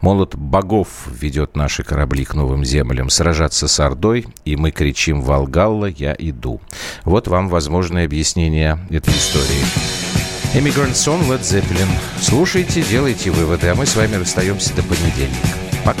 [0.00, 5.86] Молот богов ведет наши корабли к новым землям сражаться с Ордой, и мы кричим «Волгалла,
[5.86, 6.60] я иду».
[7.04, 10.27] Вот вам возможное объяснение этой истории.
[10.54, 11.88] Immigrant Song Led Zeppelin.
[12.20, 15.48] Слушайте, делайте выводы, а мы с вами расстаемся до понедельника.
[15.84, 16.00] Пока.